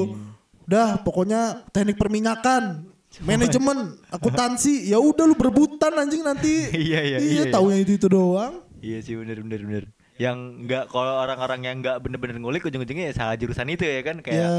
udah 0.64 1.02
pokoknya 1.02 1.66
teknik 1.74 1.98
perminyakan, 1.98 2.91
manajemen, 3.20 4.00
akuntansi, 4.08 4.88
ya 4.88 4.96
udah 4.96 5.28
lu 5.28 5.36
berebutan 5.36 5.92
anjing 5.92 6.24
nanti. 6.24 6.70
Iya, 6.72 7.00
iya, 7.04 7.18
Iya, 7.18 7.18
iya, 7.20 7.42
taunya 7.48 7.78
itu 7.78 7.96
itu 7.96 8.08
doang. 8.08 8.64
Iya 8.80 8.98
sih 8.98 9.14
bener 9.14 9.38
bener 9.40 9.60
bener. 9.60 9.84
Yang 10.16 10.38
nggak 10.64 10.84
kalau 10.88 11.20
orang-orang 11.20 11.60
yang 11.62 11.76
nggak 11.80 11.96
bener-bener 12.00 12.36
ngulik 12.38 12.62
ujung-ujungnya 12.62 13.10
ya 13.10 13.14
salah 13.14 13.36
jurusan 13.36 13.68
itu 13.68 13.82
ya 13.82 14.00
kan 14.00 14.20
kayak 14.20 14.38
Ya. 14.38 14.52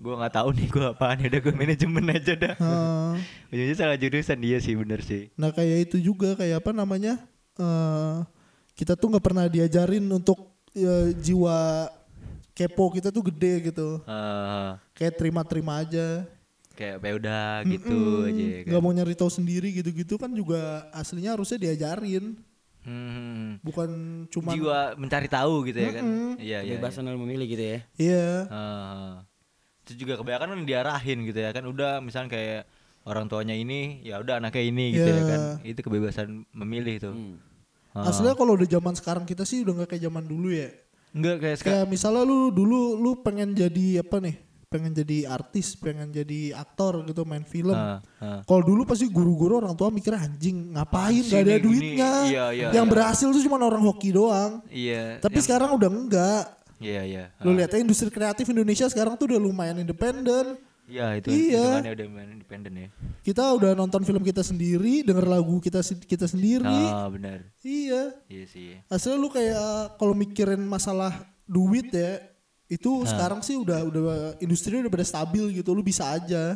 gue 0.00 0.14
nggak 0.16 0.32
tahu 0.32 0.48
nih 0.56 0.66
gue 0.66 0.84
apaan 0.88 1.20
ya 1.20 1.28
udah 1.28 1.40
gue 1.40 1.54
manajemen 1.54 2.04
aja 2.10 2.32
dah. 2.34 2.54
Heeh. 2.56 3.10
ujungnya 3.52 3.76
salah 3.76 3.96
jurusan 3.96 4.38
dia 4.38 4.58
sih 4.58 4.74
bener 4.74 5.00
sih. 5.00 5.28
Nah 5.36 5.50
kayak 5.50 5.90
itu 5.90 5.96
juga 6.00 6.36
kayak 6.36 6.60
apa 6.60 6.70
namanya 6.72 7.16
eh 7.56 8.16
kita 8.74 8.96
tuh 8.96 9.12
nggak 9.12 9.24
pernah 9.24 9.44
diajarin 9.46 10.06
untuk 10.08 10.56
ya, 10.72 11.12
jiwa 11.12 11.90
kepo 12.56 12.92
kita 12.92 13.08
tuh 13.10 13.24
gede 13.28 13.72
gitu. 13.72 14.00
Eh, 14.04 14.68
Kayak 14.92 15.16
terima-terima 15.16 15.80
aja. 15.80 16.24
Kayak 16.80 16.96
ya 16.98 17.12
udah 17.14 17.44
gitu 17.68 17.98
aja 18.24 18.40
ya 18.42 18.58
kan. 18.64 18.68
Nggak 18.72 18.82
mau 18.82 18.92
nyari 18.92 19.14
tahu 19.14 19.30
sendiri 19.30 19.68
gitu-gitu 19.70 20.16
kan 20.16 20.32
juga 20.32 20.88
aslinya 20.90 21.36
harusnya 21.36 21.60
diajarin. 21.60 22.40
Hmm, 22.80 23.60
Bukan 23.60 23.90
cuma 24.32 24.56
jiwa 24.56 24.96
mencari 24.96 25.28
tahu 25.28 25.68
gitu 25.68 25.78
ya 25.78 25.90
kan. 25.92 26.04
Iya 26.40 26.58
iya. 26.64 26.74
Kebebasan 26.74 27.04
dalam 27.04 27.20
memilih 27.20 27.46
gitu 27.46 27.60
ya. 27.62 27.78
Iya. 27.94 28.28
Eh, 28.48 29.10
itu 29.84 29.92
juga 30.00 30.16
kebanyakan 30.16 30.48
kan 30.56 30.60
diarahin 30.64 31.18
gitu 31.28 31.38
ya 31.38 31.50
kan 31.50 31.66
udah 31.66 32.00
misalnya 32.00 32.30
kayak 32.30 32.62
orang 33.02 33.26
tuanya 33.26 33.52
ini 33.52 34.00
ya 34.00 34.16
udah 34.16 34.38
anaknya 34.38 34.62
ini 34.62 34.84
gitu 34.92 35.04
ya 35.04 35.16
Iya. 35.16 35.24
kan 35.26 35.40
itu 35.66 35.80
kebebasan 35.82 36.28
memilih 36.52 36.96
tuh 37.00 37.12
Hmm. 37.12 37.36
Ah. 37.90 38.06
Aslinya 38.06 38.38
kalau 38.38 38.54
udah 38.54 38.70
zaman 38.70 38.94
sekarang 38.94 39.26
kita 39.26 39.42
sih 39.42 39.66
udah 39.66 39.82
nggak 39.82 39.88
kayak 39.90 40.06
zaman 40.06 40.22
dulu 40.22 40.54
ya. 40.54 40.70
enggak 41.10 41.42
kayak 41.42 41.56
sekarang 41.58 41.74
Kayak 41.82 41.88
misalnya 41.90 42.22
lu 42.22 42.54
dulu 42.54 42.94
lu 42.96 43.18
pengen 43.18 43.50
jadi 43.50 44.06
apa 44.06 44.22
nih? 44.22 44.38
Pengen 44.70 44.94
jadi 44.94 45.26
artis, 45.26 45.74
pengen 45.74 46.14
jadi 46.14 46.54
aktor 46.54 47.02
gitu 47.02 47.26
main 47.26 47.42
film. 47.42 47.74
Ah, 47.74 47.98
ah. 48.22 48.38
Kalau 48.46 48.62
dulu 48.62 48.86
pasti 48.86 49.10
guru-guru 49.10 49.58
orang 49.58 49.74
tua 49.74 49.90
mikir 49.90 50.14
anjing 50.14 50.78
ngapain 50.78 51.26
gak 51.26 51.42
ada 51.42 51.50
Sini, 51.50 51.58
gini." 51.58 51.66
duitnya. 51.66 52.10
Iya, 52.22 52.44
iya, 52.54 52.68
yang 52.70 52.86
iya. 52.86 52.92
berhasil 52.94 53.26
tuh 53.26 53.42
cuma 53.42 53.58
orang 53.58 53.82
hoki 53.82 54.14
doang. 54.14 54.62
iya 54.70 55.18
Tapi 55.18 55.42
sekarang 55.42 55.74
udah 55.74 55.90
enggak. 55.90 56.44
iya 56.78 57.02
iya 57.02 57.24
Lu 57.42 57.50
lihat 57.50 57.74
aja 57.74 57.82
industri 57.82 58.14
kreatif 58.14 58.46
Indonesia 58.46 58.86
sekarang 58.86 59.18
tuh 59.18 59.26
udah 59.26 59.42
lumayan 59.42 59.74
independen. 59.76 60.54
iya 60.86 61.18
itu 61.18 61.34
Iya. 61.34 61.82
udah 61.82 62.06
independen 62.30 62.72
ya 62.76 62.88
Kita 63.22 63.50
udah 63.50 63.74
nonton 63.74 64.02
film 64.02 64.22
kita 64.22 64.46
sendiri, 64.46 65.02
denger 65.02 65.26
lagu 65.26 65.58
kita 65.58 65.82
kita 65.82 66.30
sendiri. 66.30 66.62
ah 66.62 67.10
benar 67.10 67.42
Iya. 67.60 68.14
iya 68.30 68.44
sih 68.46 68.78
Aslinya 68.86 69.18
lu 69.18 69.34
kayak 69.34 69.58
kalau 69.98 70.14
mikirin 70.14 70.62
masalah 70.62 71.10
duit 71.42 71.90
ya, 71.90 72.22
itu 72.70 73.02
sekarang 73.04 73.42
sih 73.42 73.58
udah 73.58 73.82
udah 73.82 74.02
industri 74.38 74.78
udah 74.78 74.88
pada 74.88 75.02
stabil 75.02 75.50
gitu. 75.52 75.74
Lu 75.74 75.82
bisa 75.82 76.06
aja. 76.08 76.54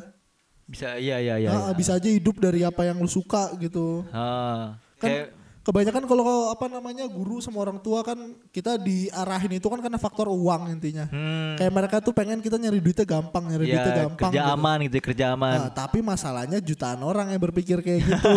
bisa 0.65 0.97
iya 0.97 1.21
iya 1.21 1.37
iya 1.37 1.51
Ah, 1.53 1.77
bisa 1.77 1.93
aja 1.93 2.09
hidup 2.09 2.41
dari 2.41 2.65
apa 2.65 2.89
yang 2.89 2.97
lu 2.97 3.11
suka 3.11 3.53
gitu. 3.59 4.01
ah 4.09 4.81
kan 4.97 5.11
kayak 5.13 5.27
kebanyakan 5.65 6.05
kalau 6.05 6.25
apa 6.49 6.69
namanya 6.69 7.09
guru 7.09 7.41
sama 7.41 7.65
orang 7.65 7.81
tua 7.81 8.05
kan 8.05 8.15
kita 8.53 8.77
diarahin 8.77 9.57
itu 9.57 9.65
kan 9.65 9.81
karena 9.81 9.97
faktor 9.97 10.29
uang 10.29 10.69
intinya. 10.71 11.09
hmm 11.09 11.57
Kayak 11.57 11.73
mereka 11.73 11.97
tuh 11.99 12.13
pengen 12.13 12.39
kita 12.39 12.55
nyari 12.55 12.79
duitnya 12.79 13.03
gampang, 13.03 13.49
nyari 13.49 13.65
duitnya 13.67 13.91
ya 13.91 14.01
gampang. 14.05 14.29
kerja 14.29 14.41
gitu. 14.45 14.55
aman 14.55 14.77
gitu 14.85 14.95
kerja 15.01 15.25
aman 15.33 15.57
Nah, 15.57 15.71
tapi 15.71 15.99
masalahnya 15.99 16.59
jutaan 16.59 17.01
orang 17.01 17.33
yang 17.33 17.41
berpikir 17.41 17.81
kayak 17.81 18.01
gitu. 18.05 18.29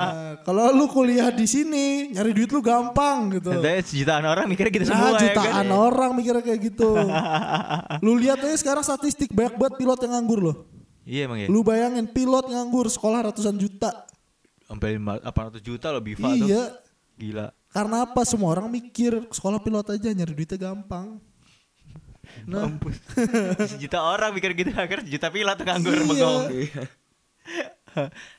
Nah, 0.00 0.42
kalau 0.42 0.72
lu 0.72 0.86
kuliah 0.86 1.30
di 1.30 1.46
sini, 1.46 2.10
nyari 2.10 2.34
duit 2.34 2.50
lu 2.50 2.58
gampang 2.58 3.30
gitu. 3.36 3.52
Nanti 3.52 3.96
jutaan 3.96 4.24
orang 4.24 4.44
mikirnya 4.44 4.72
gitu 4.72 4.84
Nah, 4.84 4.90
semua 4.90 5.08
ya 5.12 5.20
jutaan 5.22 5.54
kan 5.54 5.68
orang 5.70 6.10
mikirnya 6.12 6.42
kayak 6.42 6.60
gitu. 6.66 6.90
lu 8.04 8.12
lihat 8.16 8.40
aja 8.40 8.56
sekarang 8.56 8.82
statistik 8.82 9.30
banyak 9.30 9.54
banget 9.54 9.74
pilot 9.76 9.98
yang 10.02 10.12
nganggur 10.14 10.40
loh. 10.42 10.56
iya 11.02 11.26
emang 11.26 11.38
ya 11.38 11.46
Lu 11.46 11.62
bayangin 11.62 12.06
pilot 12.06 12.48
nganggur 12.48 12.86
sekolah 12.86 13.30
ratusan 13.30 13.54
juta. 13.54 14.09
Sampai 14.70 14.94
lima- 14.94 15.18
800 15.20 15.58
juta 15.58 15.90
loh 15.90 15.98
Biva 15.98 16.30
tuh 16.30 16.46
iya. 16.46 16.78
gila 17.18 17.50
Karena 17.68 18.02
apa? 18.02 18.22
Semua 18.22 18.50
orang 18.50 18.66
mikir 18.66 19.26
sekolah 19.28 19.58
pilot 19.58 19.86
aja 19.90 20.10
nyari 20.10 20.30
duitnya 20.32 20.58
gampang. 20.60 21.22
Nah, 22.42 22.66
Mampus. 22.66 22.98
sejuta 23.70 23.98
orang 24.00 24.30
mikir 24.30 24.54
gitu 24.54 24.70
akhirnya 24.72 25.02
sejuta 25.02 25.28
pilot 25.28 25.54
tuh 25.54 25.66
nganggur 25.66 25.94
Iya. 25.94 26.02
bengong. 26.04 26.42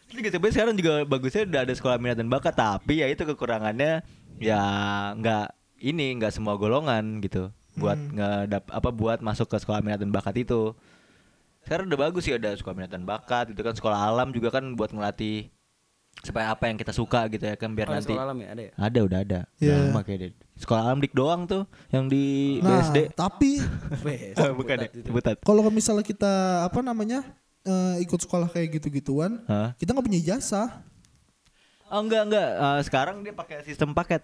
Tapi 0.08 0.20
gitu, 0.22 0.36
tapi 0.36 0.48
sekarang 0.50 0.76
juga 0.76 1.04
bagusnya 1.04 1.44
udah 1.46 1.62
ada 1.64 1.74
sekolah 1.74 1.96
minat 1.96 2.16
dan 2.16 2.28
bakat, 2.28 2.52
tapi 2.54 3.00
ya 3.00 3.08
itu 3.08 3.24
kekurangannya 3.26 4.04
ya 4.36 4.62
nggak 5.14 5.48
ini 5.82 6.16
nggak 6.16 6.32
semua 6.32 6.56
golongan 6.56 7.20
gitu 7.20 7.52
buat 7.74 7.96
Hmm. 7.96 8.16
nggak 8.48 8.68
apa 8.68 8.90
buat 8.90 9.20
masuk 9.20 9.48
ke 9.48 9.58
sekolah 9.58 9.80
minat 9.80 10.00
dan 10.00 10.10
bakat 10.10 10.36
itu. 10.38 10.76
Sekarang 11.62 11.88
udah 11.88 12.00
bagus 12.02 12.26
sih 12.26 12.34
ada 12.34 12.52
sekolah 12.52 12.76
minat 12.76 12.92
dan 12.92 13.04
bakat, 13.04 13.52
itu 13.52 13.60
kan 13.60 13.72
sekolah 13.72 13.96
alam 13.96 14.32
juga 14.32 14.52
kan 14.52 14.64
buat 14.74 14.90
ngelatih 14.90 15.48
supaya 16.18 16.50
apa 16.50 16.68
yang 16.68 16.76
kita 16.76 16.92
suka 16.92 17.26
gitu 17.28 17.42
ya 17.42 17.56
kan 17.56 17.72
biar 17.72 17.88
Oh, 17.88 17.94
nanti 17.94 18.12
sekolah 18.12 18.26
alam 18.26 18.38
ya 18.38 18.48
ada 18.50 18.62
ya? 18.62 18.72
ada 18.76 19.00
udah 19.02 19.20
ada. 19.20 19.40
Iya. 19.58 19.76
Lama 19.88 20.02
kayaknya. 20.02 20.30
Sekolah 20.54 20.82
alam 20.84 21.00
dik 21.00 21.12
doang 21.12 21.42
tuh 21.44 21.64
yang 21.90 22.06
di 22.06 22.24
nah 22.60 22.78
BSD. 22.80 22.98
tapi 23.12 23.58
Bukan 24.60 24.76
ya, 24.78 24.90
butat 25.08 25.38
kalau 25.40 25.66
misalnya 25.68 26.04
kita 26.04 26.32
apa 26.64 26.80
namanya 26.80 27.26
eh, 27.62 27.96
ikut 28.00 28.20
sekolah 28.20 28.48
kayak 28.48 28.78
gitu-gituan, 28.78 29.42
Hah? 29.46 29.74
kita 29.76 29.92
nggak 29.92 30.04
punya 30.04 30.20
ijazah, 30.20 30.70
Oh 31.88 32.00
enggak 32.00 32.24
enggak, 32.24 32.50
Eh, 32.56 32.80
sekarang 32.84 33.16
dia 33.20 33.32
pakai 33.32 33.58
sistem 33.62 33.92
paket. 33.92 34.24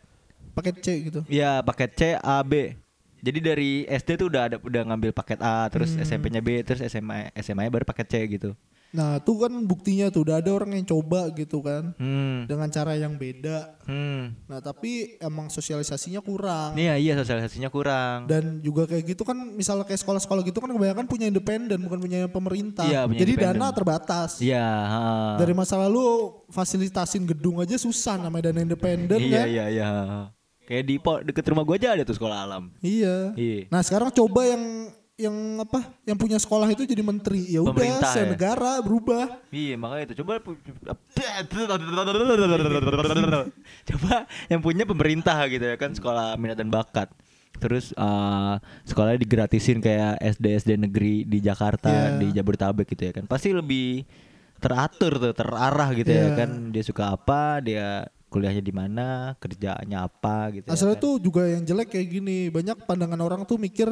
paket 0.53 0.75
C 0.79 0.87
gitu. 1.03 1.19
Iya, 1.27 1.59
paket 1.61 1.91
C, 1.93 2.01
A, 2.15 2.41
B. 2.41 2.73
Jadi 3.17 3.39
dari 3.39 3.71
SD 3.83 4.15
tuh 4.15 4.27
udah 4.27 4.41
ada 4.43 4.57
udah 4.57 4.81
ngambil 4.85 5.11
paket 5.11 5.37
A, 5.39 5.67
terus 5.67 5.91
Hmm. 5.91 6.01
SMP-nya 6.01 6.39
B, 6.39 6.61
terus 6.61 6.79
SMA 6.81 7.29
SMA-nya 7.35 7.69
baru 7.69 7.83
paket 7.83 8.07
C 8.07 8.15
gitu. 8.31 8.53
Nah, 8.97 9.21
tuh 9.21 9.45
kan 9.45 9.53
buktinya 9.61 10.09
tuh 10.09 10.25
udah 10.25 10.41
ada 10.41 10.49
orang 10.49 10.73
yang 10.73 10.81
coba 10.81 11.29
gitu 11.29 11.61
kan 11.61 11.93
Hmm. 12.01 12.49
dengan 12.49 12.65
cara 12.67 12.97
yang 12.97 13.13
beda. 13.13 13.77
Hmm. 13.85 14.33
Nah, 14.49 14.57
tapi 14.57 15.21
emang 15.21 15.53
sosialisasinya 15.53 16.17
kurang. 16.17 16.73
Iya, 16.73 16.97
iya 16.97 17.13
sosialisasinya 17.13 17.69
kurang. 17.69 18.25
Dan 18.25 18.57
juga 18.59 18.89
kayak 18.89 19.13
gitu 19.13 19.21
kan 19.21 19.37
misalnya 19.37 19.85
kayak 19.85 20.01
sekolah-sekolah 20.01 20.41
gitu 20.41 20.57
kan 20.57 20.73
kebanyakan 20.73 21.05
punya 21.05 21.29
independen 21.29 21.85
bukan 21.85 21.99
punya 22.01 22.25
pemerintah. 22.25 22.89
Iya, 22.89 23.05
punya 23.05 23.21
Jadi 23.21 23.33
dana 23.37 23.67
terbatas. 23.69 24.41
Iya, 24.41 24.65
ha. 24.65 25.37
Dari 25.37 25.53
masa 25.53 25.77
lalu 25.77 26.33
fasilitasin 26.49 27.29
gedung 27.29 27.61
aja 27.61 27.77
susah 27.77 28.17
namanya 28.17 28.49
dana 28.49 28.65
independen 28.65 29.21
Iya, 29.21 29.37
kan. 29.37 29.47
iya, 29.47 29.65
iya. 29.69 29.89
Kayak 30.65 30.83
di 30.83 30.95
deket 31.31 31.45
rumah 31.47 31.63
gua 31.63 31.77
aja 31.77 31.93
ada 31.93 32.03
tuh 32.03 32.17
sekolah 32.17 32.37
alam. 32.43 32.73
Iya. 32.81 33.37
Iya. 33.37 33.69
Nah, 33.69 33.85
sekarang 33.85 34.09
coba 34.09 34.41
yang 34.43 34.89
yang 35.17 35.33
apa 35.57 35.81
yang 36.05 36.13
punya 36.13 36.37
sekolah 36.37 36.69
itu 36.69 36.85
jadi 36.85 37.01
menteri 37.01 37.41
ya 37.49 37.59
udah 37.59 37.73
Pemerintah 37.73 38.13
se 38.13 38.21
ya? 38.21 38.29
negara 38.29 38.77
berubah 38.79 39.41
Iya 39.49 39.73
makanya 39.75 40.03
itu 40.05 40.21
coba 40.21 40.33
coba 43.83 44.15
yang 44.45 44.61
punya 44.61 44.83
pemerintah 44.83 45.37
gitu 45.47 45.65
ya 45.65 45.75
kan 45.75 45.91
sekolah 45.91 46.37
minat 46.37 46.55
dan 46.55 46.69
bakat 46.69 47.09
terus 47.57 47.89
eh, 47.91 48.53
sekolahnya 48.85 49.17
digratisin 49.17 49.81
kayak 49.81 50.21
SD 50.21 50.45
SD 50.61 50.71
negeri 50.77 51.25
di 51.25 51.41
Jakarta 51.41 51.89
Iya. 51.89 52.21
di 52.21 52.27
Jabodetabek 52.31 52.85
gitu 52.87 53.03
ya 53.03 53.13
kan 53.13 53.25
pasti 53.25 53.49
lebih 53.49 54.05
teratur 54.57 55.17
tuh 55.17 55.33
terarah 55.33 55.89
gitu 55.93 56.07
ya 56.07 56.29
Iya. 56.29 56.37
kan 56.37 56.49
dia 56.69 56.83
suka 56.83 57.09
apa 57.11 57.57
dia 57.59 58.05
kuliahnya 58.27 58.61
di 58.61 58.69
mana 58.69 59.07
kerjaannya 59.35 59.97
apa 59.97 60.53
gitu 60.53 60.65
ya 60.67 60.73
Asalnya 60.75 60.93
kan. 60.93 61.05
tuh 61.07 61.13
juga 61.17 61.47
yang 61.47 61.63
jelek 61.63 61.87
kayak 61.89 62.07
gini. 62.11 62.51
Banyak 62.51 62.83
pandangan 62.83 63.17
orang 63.17 63.41
tuh 63.41 63.55
mikir 63.55 63.87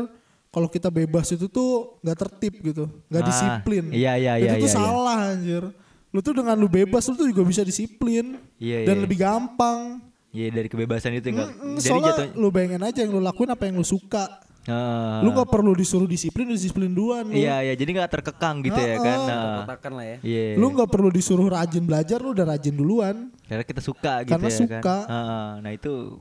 kalau 0.56 0.68
kita 0.68 0.88
bebas 0.88 1.28
itu 1.30 1.46
tuh 1.46 2.00
nggak 2.00 2.15
tertib 2.18 2.54
gitu, 2.63 2.88
nggak 3.12 3.20
Ah, 3.20 3.28
disiplin. 3.28 3.84
iya, 3.91 4.15
iya, 4.15 4.39
Itu 4.39 4.46
iya, 4.46 4.54
tuh 4.56 4.60
iya, 4.62 4.72
iya. 4.72 4.72
salah 4.72 5.18
anjir. 5.30 5.63
Lu 6.10 6.24
tuh 6.24 6.32
dengan 6.34 6.56
lu 6.56 6.72
bebas 6.72 7.04
lu 7.06 7.13
tuh 7.13 7.28
juga 7.28 7.44
bisa 7.44 7.60
disiplin 7.62 8.39
Iya, 8.56 8.88
dan 8.88 8.96
iya. 8.96 9.04
lebih 9.04 9.20
gampang. 9.20 10.00
Iya 10.32 10.48
dari 10.50 10.68
kebebasan 10.68 11.12
itu 11.13 11.28
enggak 11.30 11.48
Mm, 11.50 11.76
jadi 11.76 11.84
soalnya 11.86 12.12
jatuh 12.13 12.28
lu 12.34 12.48
bayangin 12.50 12.82
aja 12.82 13.00
yang 13.00 13.12
lu 13.12 13.20
lakuin 13.20 13.48
apa 13.50 13.63
yang 13.65 13.76
lu 13.76 13.84
suka. 13.84 14.28
Ah. 14.65 15.22
Lu 15.22 15.30
nggak 15.30 15.46
perlu 15.46 15.72
disuruh 15.72 16.04
disiplin, 16.06 16.44
lu 16.44 16.56
disiplin 16.56 16.89
duluan. 16.89 17.24
lu. 17.24 17.36
Iya 17.36 17.62
iya 17.62 17.74
jadi 17.74 17.88
nggak 17.94 18.12
terkekang 18.12 18.63
gitu 18.63 18.76
ya 18.76 18.98
kan. 18.98 19.20
Nah, 19.22 19.56
kotakan 19.62 19.91
lah 19.94 20.06
ya 20.06 20.18
Iya. 20.22 20.46
Lu 20.56 20.72
nggak 20.72 20.89
perlu 20.89 21.10
disuruh 21.10 21.48
rajin 21.48 21.84
belajar, 21.84 22.18
lu 22.18 22.32
udah 22.32 22.46
rajin 22.50 22.74
duluan. 22.74 23.30
Karena 23.46 23.62
kita 23.62 23.80
suka 23.80 24.13
gitu 24.22 24.32
Karena 24.34 24.48
ya 24.48 24.58
suka. 24.58 24.80
kan. 24.82 25.04
Ah, 25.06 25.52
nah 25.62 25.70
itu 25.70 26.18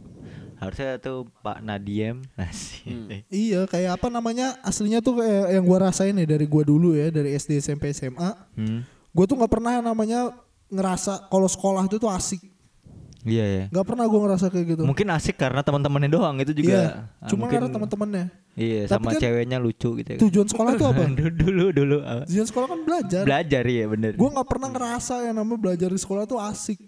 harusnya 0.59 0.97
tuh 0.99 1.27
Pak 1.41 1.61
Nadiem 1.61 2.23
nasi. 2.39 2.85
Iya, 3.29 3.67
kayak 3.67 3.99
apa 4.01 4.09
namanya? 4.09 4.57
Aslinya 4.61 4.99
tuh 4.99 5.19
kayak 5.19 5.55
yang 5.55 5.65
gua 5.65 5.91
rasain 5.91 6.15
ya 6.15 6.27
dari 6.27 6.47
gua 6.47 6.63
dulu 6.63 6.95
ya, 6.95 7.11
dari 7.11 7.35
SD 7.35 7.59
SMP 7.59 7.91
SMA. 7.91 8.31
Hmm. 8.55 8.87
Gue 9.15 9.25
tuh 9.31 9.39
nggak 9.39 9.53
pernah 9.53 9.79
namanya 9.79 10.35
ngerasa 10.67 11.31
kalau 11.31 11.47
sekolah 11.47 11.87
itu 11.87 12.03
tuh 12.03 12.11
asik. 12.11 12.43
Iya 13.25 13.45
ya. 13.47 13.65
Nggak 13.73 13.87
pernah 13.89 14.05
gue 14.05 14.21
ngerasa 14.21 14.47
kayak 14.53 14.67
gitu. 14.77 14.83
Mungkin 14.85 15.09
asik 15.09 15.41
karena 15.41 15.65
teman-temannya 15.65 16.11
doang 16.13 16.37
itu 16.45 16.53
juga. 16.53 16.69
Iya, 16.77 16.85
ah, 17.25 17.29
cuma 17.33 17.49
mungkin- 17.49 17.57
karena 17.57 17.69
teman-temannya. 17.73 18.25
Iya, 18.55 18.81
Tapi 18.87 19.03
sama 19.03 19.11
kan 19.11 19.21
ceweknya 19.25 19.59
lucu 19.59 19.89
gitu 19.99 20.11
ya. 20.15 20.19
Tujuan 20.21 20.47
sekolah 20.47 20.73
tuh 20.77 20.87
apa? 20.93 21.03
dulu 21.19 21.31
dulu 21.33 21.65
dulu. 21.73 21.97
Tujuan 22.29 22.47
sekolah 22.47 22.67
kan 22.69 22.81
belajar. 22.85 23.23
Belajar 23.25 23.63
ya 23.65 23.85
bener. 23.89 24.13
Gue 24.15 24.29
nggak 24.29 24.47
pernah 24.47 24.69
ngerasa 24.71 25.15
yang 25.25 25.35
namanya 25.41 25.59
belajar 25.59 25.89
di 25.89 25.99
sekolah 25.99 26.23
tuh 26.29 26.39
asik. 26.39 26.79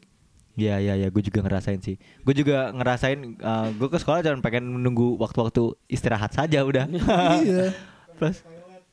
Iya 0.57 0.81
iya 0.81 0.95
iya, 0.97 1.07
gue 1.07 1.21
juga 1.21 1.41
ngerasain 1.41 1.79
sih. 1.79 1.95
Gue 2.21 2.33
juga 2.33 2.69
ngerasain, 2.71 3.37
gue 3.71 3.89
ke 3.89 3.99
sekolah 3.99 4.21
cuma 4.21 4.41
pengen 4.41 4.65
menunggu 4.71 5.15
waktu-waktu 5.15 5.61
istirahat 5.87 6.33
saja 6.33 6.61
udah. 6.61 6.89
iya. 7.45 7.77
Pas, 8.17 8.41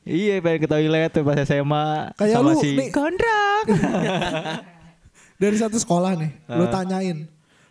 iya 0.02 0.36
pengen 0.38 0.60
ke 0.60 0.68
toilet 0.68 1.08
tuh 1.08 1.24
pas 1.24 1.40
SMA 1.40 2.12
Kayak 2.14 2.34
sama 2.34 2.50
lu 2.50 2.60
si 2.60 2.76
nih. 2.76 2.88
kontrak. 2.90 3.64
Dari 5.34 5.56
satu 5.56 5.76
sekolah 5.76 6.14
nih, 6.14 6.30
lu 6.46 6.64
Ah. 6.64 6.70
tanyain. 6.70 7.26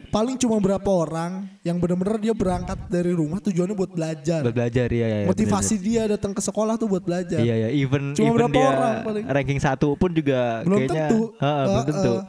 Paling 0.06 0.38
cuma 0.38 0.58
berapa 0.58 0.86
orang 0.86 1.50
yang 1.62 1.78
bener-bener 1.78 2.18
dia 2.20 2.34
berangkat 2.34 2.78
dari 2.86 3.10
rumah 3.12 3.38
tujuannya 3.40 3.74
buat 3.74 3.90
belajar. 3.90 4.42
Buat 4.42 4.54
belajar 4.54 4.86
ya, 4.88 5.08
ya, 5.08 5.18
ya 5.20 5.28
Motivasi 5.28 5.76
dia 5.76 6.06
datang 6.08 6.32
ke 6.32 6.42
sekolah 6.42 6.76
tuh 6.76 6.86
buat 6.88 7.02
belajar. 7.02 7.38
Iya 7.38 7.56
ya, 7.58 7.70
even 7.72 8.14
Cuma 8.14 8.28
even 8.28 8.38
berapa 8.40 8.54
dia 8.54 8.68
orang 8.68 8.94
paling? 9.02 9.24
ranking 9.28 9.58
satu 9.60 9.94
pun 9.94 10.10
juga 10.10 10.62
Belum 10.64 10.78
kayaknya 10.80 11.02
tentu. 11.08 11.20
Heeh, 11.36 11.64
belum 11.64 11.74
Ah, 11.74 11.86
tentu. 11.88 12.14
ah. 12.14 12.24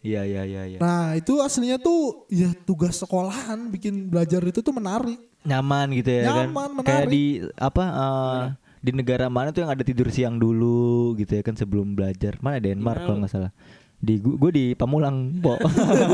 Iya 0.00 0.24
iya 0.24 0.42
iya 0.48 0.62
iya. 0.64 0.78
Nah 0.80 1.12
itu 1.12 1.44
aslinya 1.44 1.76
tuh 1.76 2.24
ya 2.32 2.48
tugas 2.64 2.96
sekolahan 2.96 3.68
bikin 3.68 4.08
belajar 4.08 4.40
itu 4.48 4.64
tuh 4.64 4.72
menarik. 4.72 5.20
Nyaman 5.44 5.92
gitu 5.96 6.08
ya 6.08 6.22
kan. 6.24 6.48
Nyaman, 6.48 6.68
Kayak 6.80 7.04
menarik. 7.04 7.12
di 7.12 7.22
apa 7.56 7.84
eh, 7.84 8.42
di 8.80 8.90
negara 8.96 9.28
mana 9.28 9.52
tuh 9.52 9.60
yang 9.64 9.72
ada 9.72 9.84
tidur 9.84 10.08
siang 10.08 10.40
dulu 10.40 11.12
gitu 11.20 11.36
ya 11.36 11.42
kan 11.44 11.52
sebelum 11.52 11.92
belajar. 11.92 12.40
Mana 12.40 12.56
Denmark 12.56 12.96
Gimana 12.96 13.06
kalau 13.08 13.18
nggak 13.24 13.32
salah. 13.32 13.52
Di 14.00 14.16
gue 14.16 14.50
di 14.56 14.72
Pamulang, 14.72 15.36
Po. 15.44 15.60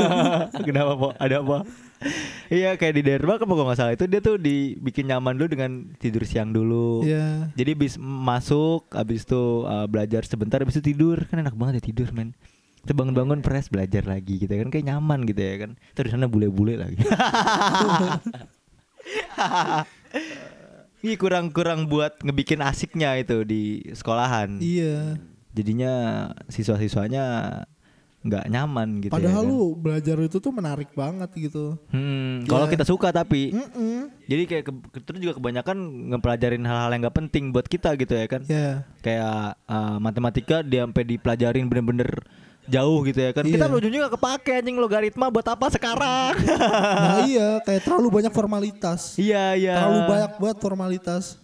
Kenapa, 0.67 0.91
Po? 0.99 1.09
Ada 1.15 1.39
apa? 1.39 1.63
iya, 2.51 2.75
kayak 2.75 2.93
di 2.99 3.03
Denmark 3.07 3.39
apa 3.39 3.53
kalau 3.55 3.67
nggak 3.71 3.79
salah 3.79 3.93
itu 3.95 4.03
dia 4.11 4.19
tuh 4.19 4.35
dibikin 4.35 5.07
nyaman 5.07 5.39
dulu 5.39 5.47
dengan 5.47 5.71
tidur 5.95 6.27
siang 6.27 6.51
dulu. 6.51 7.07
Iya. 7.07 7.47
Jadi 7.55 7.71
bis 7.79 7.95
masuk, 7.95 8.91
habis 8.91 9.23
itu 9.23 9.63
uh, 9.63 9.87
belajar 9.87 10.27
sebentar, 10.27 10.59
habis 10.59 10.75
itu 10.75 10.91
tidur 10.91 11.23
kan 11.31 11.39
enak 11.39 11.55
banget 11.55 11.79
ya 11.79 11.83
tidur 11.87 12.11
men. 12.11 12.35
Kita 12.81 12.93
bangun-bangun 12.93 13.41
fresh 13.41 13.67
belajar 13.67 14.03
lagi 14.03 14.39
gitu 14.39 14.51
kan 14.51 14.69
kayak 14.69 14.85
nyaman 14.85 15.25
gitu 15.25 15.41
ya 15.41 15.55
kan. 15.65 15.71
Terus 15.93 16.09
sana 16.11 16.27
bule-bule 16.27 16.77
lagi. 16.77 16.99
Ini 20.97 21.13
kurang-kurang 21.15 21.85
buat 21.85 22.17
ngebikin 22.19 22.59
asiknya 22.59 23.15
itu 23.21 23.45
di 23.45 23.85
sekolahan. 23.93 24.57
Iya. 24.57 25.21
Jadinya 25.53 25.93
siswa-siswanya 26.49 27.23
nggak 28.17 28.49
nyaman 28.49 28.99
gitu. 28.99 29.13
Padahal 29.13 29.45
ya 29.45 29.47
kan. 29.47 29.51
lu 29.53 29.61
belajar 29.77 30.17
itu 30.19 30.37
tuh 30.41 30.51
menarik 30.51 30.89
banget 30.91 31.29
gitu. 31.37 31.77
Hmm, 31.93 32.43
kalau 32.43 32.65
Ya. 32.67 32.71
kita 32.75 32.83
suka 32.83 33.13
tapi 33.13 33.53
Mm-mm. 33.55 34.09
jadi 34.25 34.43
kayak 34.43 34.63
ke, 34.67 34.99
terus 34.99 35.21
juga 35.21 35.37
kebanyakan 35.37 35.77
ngepelajarin 36.11 36.65
hal-hal 36.65 36.91
yang 36.91 37.01
nggak 37.07 37.13
penting 37.15 37.53
buat 37.53 37.69
kita 37.69 37.93
gitu 37.95 38.17
ya 38.17 38.25
kan. 38.27 38.41
Ya. 38.49 38.83
kayak 38.99 39.55
uh, 39.63 40.01
matematika 40.01 40.59
dia 40.59 40.83
sampai 40.83 41.07
dipelajarin 41.07 41.69
bener-bener 41.69 42.09
jauh 42.67 42.99
gitu 43.03 43.19
ya 43.19 43.31
kan. 43.31 43.43
Kita 43.43 43.65
Iya. 43.65 43.73
ujungnya 43.73 43.99
gak 44.05 44.15
kepake 44.15 44.51
anjing 44.53 44.77
logaritma 44.77 45.27
buat 45.27 45.47
apa 45.47 45.67
sekarang? 45.69 46.33
Nah 46.37 47.23
iya 47.25 47.59
kayak 47.63 47.81
terlalu 47.81 48.07
banyak 48.13 48.31
formalitas. 48.31 49.15
iya 49.15 49.55
iya. 49.55 49.73
Terlalu 49.75 49.99
banyak 50.05 50.31
buat 50.37 50.57
formalitas. 50.57 51.39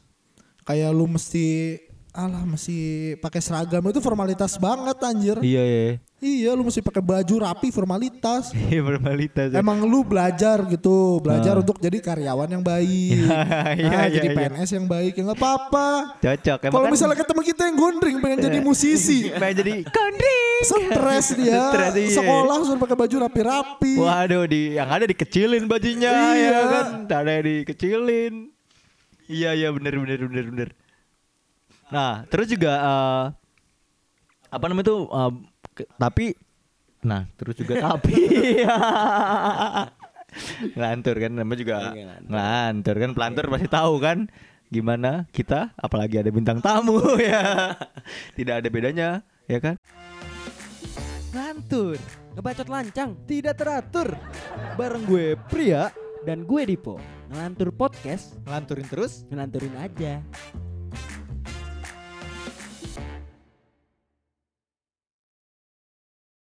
Kayak 0.64 0.92
lu 0.92 1.08
mesti 1.08 1.80
alah 2.14 2.46
mesti 2.46 2.78
pakai 3.18 3.42
seragam 3.42 3.82
itu 3.84 3.98
formalitas 3.98 4.56
banget 4.56 4.98
anjir. 5.02 5.38
Iya 5.42 5.64
iya. 5.64 5.84
Iya 6.24 6.56
lu 6.56 6.64
mesti 6.64 6.80
pakai 6.80 7.04
baju 7.04 7.36
rapi 7.38 7.68
formalitas. 7.68 8.56
Iya 8.72 8.80
formalitas. 8.80 9.52
ya. 9.52 9.60
Emang 9.60 9.84
lu 9.84 10.02
belajar 10.02 10.64
gitu, 10.66 11.20
belajar 11.20 11.54
Ah. 11.54 11.60
untuk 11.60 11.76
jadi 11.78 12.00
karyawan 12.00 12.48
yang 12.50 12.64
baik. 12.64 13.20
Iya, 13.74 13.90
nah, 13.90 14.06
iya, 14.08 14.08
jadi 14.10 14.28
iya. 14.30 14.38
PNS 14.40 14.70
yang 14.72 14.86
baik 14.86 15.14
ya 15.14 15.22
nggak 15.22 15.36
apa-apa. 15.36 15.88
Cocok. 16.18 16.58
Kalau 16.64 16.80
kan- 16.82 16.94
misalnya 16.96 17.18
ketemu 17.18 17.42
kita 17.44 17.62
yang 17.66 17.76
gondring 17.76 18.18
pengen 18.18 18.40
jadi 18.42 18.60
musisi, 18.60 19.28
pengen 19.36 19.56
jadi 19.60 19.74
kondring. 19.84 20.60
stres 20.64 21.28
dia. 21.36 21.60
Stres, 21.70 21.94
iya. 21.94 22.16
Sekolah 22.16 22.56
suruh 22.64 22.80
pakai 22.80 22.96
baju 22.96 23.16
rapi-rapi. 23.22 23.94
Waduh 24.00 24.48
di 24.48 24.62
yang 24.74 24.88
ada 24.88 25.04
dikecilin 25.04 25.68
bajunya 25.68 26.08
Iya. 26.08 26.48
ya 26.50 26.62
kan. 26.64 26.86
Ada 27.06 27.44
dikecilin. 27.44 28.48
Iya 29.26 29.50
iya 29.54 29.70
bener 29.70 29.98
bener 29.98 30.20
bener 30.22 30.46
bener. 30.48 30.70
Nah 31.90 32.24
terus 32.26 32.48
juga 32.48 32.72
eh, 32.74 33.24
apa 34.54 34.66
namanya 34.70 34.88
tuh 34.88 35.02
eh, 35.06 35.32
ke- 35.74 35.90
tapi 35.96 36.26
nah 37.02 37.26
terus 37.36 37.58
juga 37.58 37.74
tapi 37.90 38.16
ngelantur 40.74 41.16
kan 41.18 41.32
namanya 41.32 41.60
juga 41.60 41.76
Iya, 41.92 42.04
ngelantur. 42.04 42.30
ngelantur 42.30 42.96
kan 42.98 43.10
pelantur 43.12 43.46
pasti 43.50 43.68
tahu 43.68 43.94
kan 43.98 44.18
gimana 44.70 45.30
kita 45.30 45.70
apalagi 45.76 46.18
ada 46.18 46.30
bintang 46.30 46.58
tamu 46.58 46.98
ya. 47.22 47.78
Tidak 48.34 48.56
ada 48.58 48.68
bedanya 48.68 49.22
ya 49.46 49.62
kan? 49.62 49.78
Ngantur, 51.30 51.98
ngebacot 52.34 52.66
lancang 52.68 53.14
tidak 53.26 53.58
teratur. 53.58 54.18
Bareng 54.74 55.06
gue 55.06 55.38
Pria, 55.46 55.94
dan 56.24 56.42
gue 56.42 56.62
Dipo. 56.64 56.98
Ngelantur 57.30 57.70
podcast. 57.70 58.38
Ngelanturin 58.42 58.88
terus? 58.88 59.26
Ngelanturin 59.30 59.74
aja 59.78 60.22